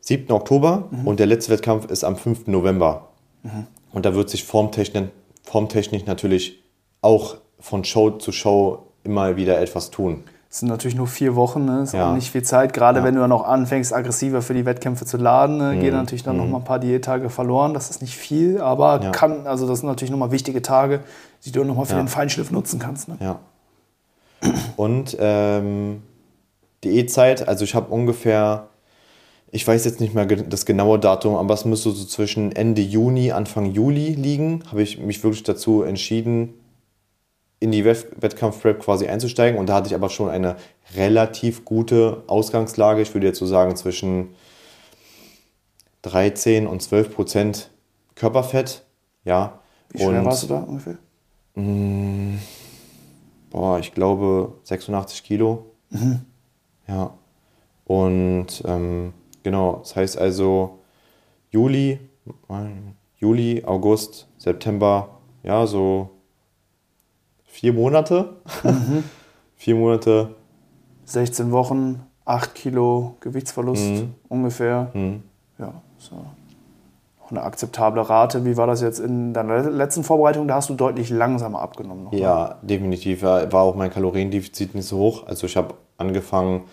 7. 0.00 0.30
Oktober 0.32 0.88
mhm. 0.90 1.06
und 1.06 1.20
der 1.20 1.26
letzte 1.26 1.52
Wettkampf 1.52 1.90
ist 1.90 2.04
am 2.04 2.16
5. 2.16 2.46
November. 2.46 3.08
Mhm. 3.42 3.66
Und 3.92 4.04
da 4.04 4.14
wird 4.14 4.28
sich 4.28 4.44
formtechnisch, 4.44 5.08
formtechnisch 5.42 6.04
natürlich 6.04 6.62
auch 7.00 7.36
von 7.58 7.84
Show 7.84 8.10
zu 8.10 8.32
Show 8.32 8.86
immer 9.04 9.36
wieder 9.36 9.60
etwas 9.60 9.90
tun. 9.90 10.24
Das 10.54 10.60
sind 10.60 10.68
natürlich 10.68 10.94
nur 10.94 11.08
vier 11.08 11.34
Wochen, 11.34 11.64
ne? 11.64 11.80
ist 11.82 11.94
Ja. 11.94 12.10
auch 12.10 12.14
nicht 12.14 12.30
viel 12.30 12.44
Zeit. 12.44 12.72
Gerade 12.74 13.00
Ja. 13.00 13.04
wenn 13.04 13.16
du 13.16 13.20
dann 13.22 13.32
auch 13.32 13.42
anfängst, 13.42 13.92
aggressiver 13.92 14.40
für 14.40 14.54
die 14.54 14.64
Wettkämpfe 14.64 15.04
zu 15.04 15.16
laden, 15.16 15.56
ne? 15.58 15.72
gehen 15.76 15.90
Mhm. 15.90 15.96
natürlich 15.98 16.22
dann 16.22 16.36
noch 16.36 16.46
mal 16.46 16.58
ein 16.58 16.64
paar 16.64 16.78
Diättage 16.78 17.28
verloren. 17.28 17.74
Das 17.74 17.90
ist 17.90 18.00
nicht 18.02 18.16
viel, 18.16 18.60
aber 18.60 19.02
Ja. 19.02 19.10
kann, 19.10 19.48
also 19.48 19.66
das 19.66 19.80
sind 19.80 19.88
natürlich 19.88 20.12
nochmal 20.12 20.30
wichtige 20.30 20.62
Tage, 20.62 21.00
die 21.44 21.50
du 21.50 21.64
nochmal 21.64 21.86
für 21.86 21.96
den 21.96 22.06
Feinschliff 22.06 22.52
nutzen 22.52 22.78
kannst. 22.78 23.08
Ne? 23.08 23.16
Ja. 23.18 23.40
Und 24.76 25.16
ähm, 25.18 26.02
Diätzeit, 26.84 27.48
also 27.48 27.64
ich 27.64 27.74
habe 27.74 27.92
ungefähr, 27.92 28.68
ich 29.50 29.66
weiß 29.66 29.84
jetzt 29.84 30.00
nicht 30.00 30.14
mehr 30.14 30.24
das 30.24 30.66
genaue 30.66 31.00
Datum, 31.00 31.34
aber 31.34 31.52
es 31.54 31.64
müsste 31.64 31.90
so 31.90 32.04
zwischen 32.04 32.52
Ende 32.54 32.80
Juni, 32.80 33.32
Anfang 33.32 33.66
Juli 33.66 34.10
liegen, 34.14 34.62
habe 34.70 34.82
ich 34.82 35.00
mich 35.00 35.24
wirklich 35.24 35.42
dazu 35.42 35.82
entschieden, 35.82 36.54
in 37.60 37.72
die 37.72 37.84
Wett 37.84 38.08
Wettkampfprep 38.20 38.80
quasi 38.80 39.06
einzusteigen. 39.06 39.58
Und 39.58 39.68
da 39.68 39.74
hatte 39.74 39.88
ich 39.88 39.94
aber 39.94 40.10
schon 40.10 40.28
eine 40.28 40.56
relativ 40.96 41.64
gute 41.64 42.22
Ausgangslage. 42.26 43.02
Ich 43.02 43.14
würde 43.14 43.26
jetzt 43.26 43.38
so 43.38 43.46
sagen 43.46 43.76
zwischen 43.76 44.34
13 46.02 46.66
und 46.66 46.82
12 46.82 47.14
Prozent 47.14 47.70
Körperfett. 48.14 48.84
Ja. 49.24 49.60
Wie 49.90 49.98
schwer 49.98 50.20
und, 50.20 50.24
warst 50.24 50.42
du 50.42 50.46
da 50.48 50.58
ungefähr? 50.60 50.98
Boah, 53.50 53.78
ich 53.78 53.94
glaube 53.94 54.54
86 54.64 55.22
Kilo. 55.22 55.66
Ja. 56.86 57.14
Und 57.86 58.62
ähm, 58.66 59.12
genau, 59.42 59.76
das 59.76 59.96
heißt 59.96 60.18
also 60.18 60.80
Juli, 61.50 62.00
Juli, 63.18 63.62
August, 63.64 64.26
September, 64.38 65.20
ja, 65.42 65.66
so 65.66 66.10
vier 67.54 67.72
Monate. 67.72 68.30
vier 69.56 69.76
Monate. 69.76 70.34
16 71.04 71.52
Wochen, 71.52 72.02
8 72.24 72.54
Kilo 72.54 73.16
Gewichtsverlust 73.20 73.82
Mhm. 73.90 74.14
ungefähr. 74.28 74.88
Hm. 74.92 75.22
Ja, 75.58 75.74
so. 75.98 76.16
Auch 77.22 77.30
eine 77.30 77.42
akzeptable 77.42 78.08
Rate. 78.08 78.44
Wie 78.44 78.56
war 78.56 78.66
das 78.66 78.80
jetzt 78.82 78.98
in 78.98 79.32
deiner 79.32 79.62
letzten 79.70 80.02
Vorbereitung? 80.02 80.48
Da 80.48 80.56
hast 80.56 80.68
du 80.68 80.74
deutlich 80.74 81.10
langsamer 81.10 81.60
abgenommen. 81.60 82.04
Noch, 82.04 82.12
ne? 82.12 82.18
Ja, 82.18 82.58
definitiv. 82.62 83.22
War 83.22 83.50
war 83.52 83.62
auch 83.62 83.76
mein 83.76 83.90
Kaloriendefizit 83.90 84.74
nicht 84.74 84.86
so 84.88 84.98
hoch. 84.98 85.26
Also 85.26 85.46
ich 85.46 85.56
habe 85.56 85.74
angefangen 85.96 86.64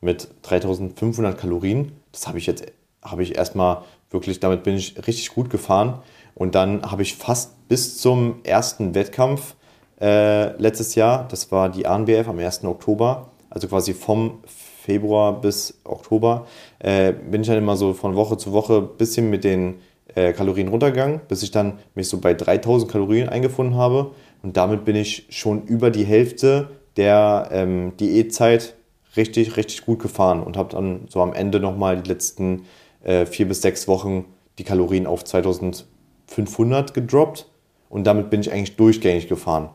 mit 0.00 0.28
3500 0.42 1.36
Kalorien. 1.36 1.92
Das 2.12 2.26
habe 2.26 2.38
ich 2.38 2.46
jetzt, 2.46 2.64
habe 3.02 3.22
ich 3.22 3.36
erstmal 3.36 3.82
wirklich, 4.10 4.40
damit 4.40 4.62
bin 4.62 4.74
ich 4.74 4.96
richtig 5.06 5.34
gut 5.34 5.50
gefahren. 5.50 5.98
Und 6.34 6.54
dann 6.54 6.90
habe 6.90 7.02
ich 7.02 7.16
fast 7.16 7.68
bis 7.68 7.98
zum 7.98 8.36
ersten 8.44 8.94
Wettkampf 8.94 9.54
äh, 10.00 10.56
letztes 10.56 10.94
Jahr, 10.94 11.26
das 11.28 11.52
war 11.52 11.68
die 11.68 11.86
ANBF 11.86 12.28
am 12.28 12.38
1. 12.38 12.64
Oktober, 12.64 13.30
also 13.50 13.68
quasi 13.68 13.92
vom 13.94 14.38
Februar 14.46 15.40
bis 15.40 15.80
Oktober, 15.84 16.46
äh, 16.78 17.12
bin 17.12 17.42
ich 17.42 17.48
dann 17.48 17.58
immer 17.58 17.76
so 17.76 17.92
von 17.92 18.16
Woche 18.16 18.36
zu 18.36 18.52
Woche 18.52 18.78
ein 18.78 18.96
bisschen 18.96 19.28
mit 19.30 19.44
den 19.44 19.76
äh, 20.14 20.32
Kalorien 20.32 20.68
runtergegangen, 20.68 21.20
bis 21.28 21.42
ich 21.42 21.50
dann 21.50 21.78
mich 21.94 22.08
so 22.08 22.18
bei 22.18 22.34
3000 22.34 22.90
Kalorien 22.90 23.28
eingefunden 23.28 23.76
habe. 23.76 24.12
Und 24.42 24.56
damit 24.56 24.84
bin 24.84 24.96
ich 24.96 25.26
schon 25.28 25.64
über 25.64 25.90
die 25.90 26.04
Hälfte 26.04 26.70
der 26.96 27.48
ähm, 27.52 27.92
Diätzeit 27.98 28.74
richtig, 29.16 29.56
richtig 29.56 29.84
gut 29.84 30.00
gefahren 30.00 30.42
und 30.42 30.56
habe 30.56 30.70
dann 30.70 31.06
so 31.08 31.20
am 31.20 31.32
Ende 31.32 31.60
nochmal 31.60 32.00
die 32.00 32.08
letzten 32.08 32.64
äh, 33.02 33.26
vier 33.26 33.46
bis 33.46 33.60
sechs 33.62 33.86
Wochen 33.86 34.24
die 34.58 34.64
Kalorien 34.64 35.06
auf 35.06 35.24
2500 35.24 36.94
gedroppt. 36.94 37.46
Und 37.88 38.04
damit 38.04 38.30
bin 38.30 38.40
ich 38.40 38.52
eigentlich 38.52 38.76
durchgängig 38.76 39.28
gefahren. 39.28 39.70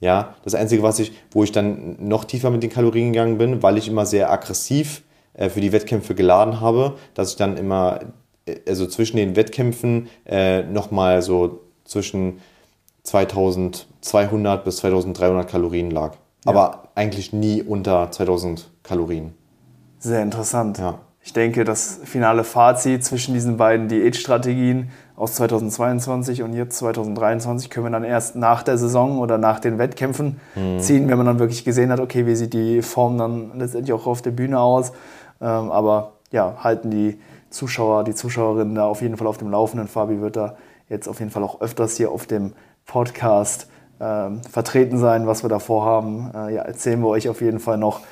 Ja, 0.00 0.36
das 0.44 0.54
Einzige, 0.54 0.82
was 0.82 0.98
ich, 0.98 1.12
wo 1.32 1.42
ich 1.42 1.52
dann 1.52 1.96
noch 1.98 2.24
tiefer 2.24 2.50
mit 2.50 2.62
den 2.62 2.70
Kalorien 2.70 3.12
gegangen 3.12 3.38
bin, 3.38 3.62
weil 3.62 3.78
ich 3.78 3.88
immer 3.88 4.06
sehr 4.06 4.30
aggressiv 4.30 5.02
äh, 5.34 5.48
für 5.48 5.60
die 5.60 5.72
Wettkämpfe 5.72 6.14
geladen 6.14 6.60
habe, 6.60 6.96
dass 7.14 7.30
ich 7.30 7.36
dann 7.36 7.56
immer, 7.56 8.00
äh, 8.46 8.56
also 8.66 8.86
zwischen 8.86 9.16
den 9.16 9.34
Wettkämpfen 9.34 10.08
äh, 10.24 10.62
nochmal 10.62 11.22
so 11.22 11.60
zwischen 11.84 12.40
2200 13.02 14.64
bis 14.64 14.76
2300 14.76 15.48
Kalorien 15.48 15.90
lag. 15.90 16.16
Aber 16.44 16.88
eigentlich 16.94 17.32
nie 17.32 17.62
unter 17.62 18.10
2000 18.10 18.70
Kalorien. 18.82 19.34
Sehr 19.98 20.22
interessant. 20.22 20.78
Ja. 20.78 21.00
Ich 21.20 21.32
denke, 21.32 21.64
das 21.64 22.00
finale 22.04 22.44
Fazit 22.44 23.04
zwischen 23.04 23.34
diesen 23.34 23.56
beiden 23.56 23.88
Diätstrategien 23.88 24.90
aus 25.18 25.34
2022 25.34 26.44
und 26.44 26.52
jetzt 26.52 26.78
2023 26.78 27.70
können 27.70 27.86
wir 27.86 27.90
dann 27.90 28.04
erst 28.04 28.36
nach 28.36 28.62
der 28.62 28.78
Saison 28.78 29.18
oder 29.18 29.36
nach 29.36 29.58
den 29.58 29.76
Wettkämpfen 29.76 30.40
ziehen, 30.78 31.08
wenn 31.08 31.16
man 31.16 31.26
dann 31.26 31.38
wirklich 31.40 31.64
gesehen 31.64 31.90
hat, 31.90 31.98
okay, 31.98 32.24
wie 32.26 32.36
sieht 32.36 32.54
die 32.54 32.82
Form 32.82 33.18
dann 33.18 33.58
letztendlich 33.58 33.92
auch 33.92 34.06
auf 34.06 34.22
der 34.22 34.30
Bühne 34.30 34.60
aus. 34.60 34.92
Ähm, 35.40 35.72
aber 35.72 36.12
ja, 36.30 36.58
halten 36.62 36.90
die 36.90 37.18
Zuschauer, 37.50 38.04
die 38.04 38.14
Zuschauerinnen 38.14 38.76
da 38.76 38.86
auf 38.86 39.02
jeden 39.02 39.16
Fall 39.16 39.26
auf 39.26 39.38
dem 39.38 39.50
Laufenden. 39.50 39.88
Fabi 39.88 40.20
wird 40.20 40.36
da 40.36 40.56
jetzt 40.88 41.08
auf 41.08 41.18
jeden 41.18 41.32
Fall 41.32 41.42
auch 41.42 41.60
öfters 41.60 41.96
hier 41.96 42.12
auf 42.12 42.26
dem 42.26 42.52
Podcast 42.86 43.68
ähm, 44.00 44.42
vertreten 44.44 44.98
sein, 44.98 45.26
was 45.26 45.42
wir 45.42 45.48
da 45.48 45.58
vorhaben. 45.58 46.30
Äh, 46.32 46.54
ja, 46.54 46.62
erzählen 46.62 47.00
wir 47.00 47.08
euch 47.08 47.28
auf 47.28 47.40
jeden 47.40 47.58
Fall 47.58 47.76
noch 47.76 48.02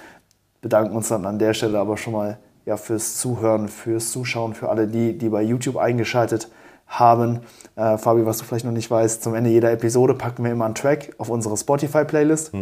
bedanken 0.60 0.96
uns 0.96 1.08
dann 1.08 1.24
an 1.24 1.38
der 1.38 1.54
Stelle 1.54 1.78
aber 1.78 1.96
schon 1.96 2.14
mal 2.14 2.38
ja, 2.64 2.76
fürs 2.76 3.16
Zuhören, 3.18 3.68
fürs 3.68 4.10
Zuschauen, 4.10 4.54
für 4.54 4.70
alle 4.70 4.88
die, 4.88 5.16
die 5.16 5.28
bei 5.28 5.42
YouTube 5.42 5.76
eingeschaltet 5.76 6.46
haben. 6.46 6.65
Äh, 6.88 7.99
Fabi, 7.99 8.25
was 8.25 8.38
du 8.38 8.44
vielleicht 8.44 8.64
noch 8.64 8.72
nicht 8.72 8.90
weißt, 8.90 9.22
zum 9.22 9.35
Ende 9.35 9.51
jeder 9.51 9.70
Episode 9.72 10.14
packen 10.14 10.44
wir 10.44 10.53
immer 10.53 10.64
einen 10.64 10.75
Track 10.75 11.14
auf 11.18 11.29
unsere 11.29 11.57
Spotify-Playlist. 11.57 12.53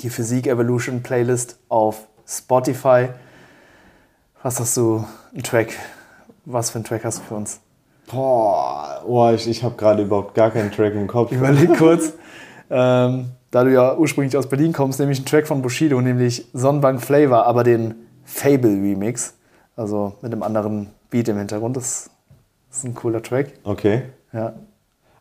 Die 0.00 0.10
Physik 0.10 0.46
Evolution 0.46 1.02
Playlist 1.02 1.58
auf 1.68 2.06
Spotify. 2.26 3.08
Was 4.42 4.60
hast 4.60 4.76
du, 4.76 5.04
ein 5.34 5.42
Track? 5.42 5.74
Was 6.44 6.70
für 6.70 6.76
einen 6.76 6.84
Track 6.84 7.04
hast 7.04 7.18
du 7.18 7.22
für 7.24 7.34
uns? 7.34 7.60
Boah, 8.10 9.02
oh, 9.06 9.30
ich, 9.30 9.48
ich 9.48 9.64
habe 9.64 9.74
gerade 9.76 10.02
überhaupt 10.02 10.34
gar 10.34 10.50
keinen 10.50 10.70
Track 10.70 10.94
im 10.94 11.06
Kopf. 11.06 11.32
Überleg 11.32 11.74
kurz. 11.78 12.12
ähm, 12.70 13.32
da 13.50 13.64
du 13.64 13.72
ja 13.72 13.96
ursprünglich 13.96 14.36
aus 14.36 14.48
Berlin 14.48 14.72
kommst, 14.72 15.00
nämlich 15.00 15.18
einen 15.18 15.26
Track 15.26 15.46
von 15.46 15.62
Bushido, 15.62 16.00
nämlich 16.00 16.46
Sonnenbank 16.52 17.00
Flavor, 17.00 17.46
aber 17.46 17.64
den 17.64 17.94
Fable 18.24 18.70
Remix. 18.70 19.34
Also 19.76 20.14
mit 20.22 20.32
einem 20.32 20.42
anderen 20.42 20.90
Beat 21.10 21.28
im 21.28 21.38
Hintergrund. 21.38 21.76
Das 21.76 22.10
ist 22.78 22.84
ein 22.84 22.94
cooler 22.94 23.22
Track. 23.22 23.54
Okay. 23.64 24.02
Ja. 24.32 24.54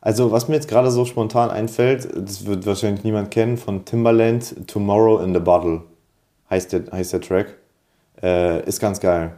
Also, 0.02 0.32
was 0.32 0.48
mir 0.48 0.56
jetzt 0.56 0.68
gerade 0.68 0.92
so 0.92 1.06
spontan 1.06 1.50
einfällt, 1.50 2.08
das 2.16 2.46
wird 2.46 2.66
wahrscheinlich 2.66 3.04
niemand 3.04 3.32
kennen, 3.32 3.58
von 3.58 3.86
Timbaland, 3.86 4.68
Tomorrow 4.68 5.20
in 5.24 5.34
the 5.34 5.40
Bottle 5.40 5.82
heißt 6.50 6.74
der, 6.74 6.84
heißt 6.92 7.14
der 7.14 7.22
Track. 7.22 7.56
Äh, 8.22 8.64
ist 8.68 8.80
ganz 8.80 9.00
geil. 9.00 9.32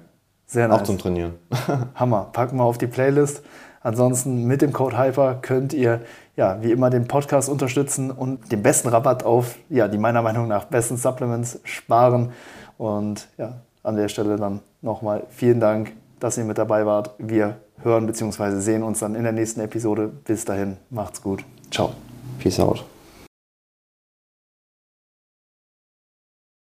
Sehr 0.46 0.72
Auch 0.72 0.78
nice. 0.78 0.88
zum 0.88 0.98
Trainieren. 0.98 1.34
Hammer. 1.96 2.30
Packen 2.32 2.58
wir 2.58 2.64
auf 2.64 2.78
die 2.78 2.88
Playlist. 2.88 3.44
Ansonsten 3.82 4.46
mit 4.46 4.62
dem 4.62 4.74
Code 4.74 4.98
Hyper 4.98 5.36
könnt 5.36 5.74
ihr 5.74 6.02
ja 6.36 6.62
wie 6.62 6.72
immer 6.72 6.90
den 6.90 7.08
Podcast 7.08 7.48
unterstützen 7.48 8.12
und 8.12 8.52
den 8.52 8.62
besten 8.62 8.90
Rabatt 8.90 9.24
auf 9.24 9.56
ja 9.70 9.88
die 9.88 9.98
meiner 9.98 10.22
Meinung 10.22 10.48
nach 10.48 10.66
besten 10.66 10.98
Supplements 10.98 11.60
sparen. 11.64 12.32
Und 12.78 13.28
ja, 13.38 13.62
an 13.84 13.96
der 13.96 14.10
Stelle 14.10 14.36
dann 14.36 14.62
nochmal 14.82 15.24
vielen 15.30 15.60
Dank, 15.60 15.94
dass 16.20 16.38
ihr 16.38 16.44
mit 16.44 16.58
dabei 16.58 16.86
wart. 16.86 17.12
Wir 17.18 17.58
hören 17.88 18.06
bzw. 18.06 18.60
sehen 18.60 18.84
uns 18.84 19.00
dann 19.00 19.16
in 19.16 19.24
der 19.24 19.32
nächsten 19.32 19.62
Episode. 19.62 20.12
Bis 20.26 20.46
dahin, 20.46 20.78
macht's 20.90 21.22
gut. 21.22 21.44
Ciao. 21.72 21.94
Peace 22.40 22.60
out. 22.60 22.86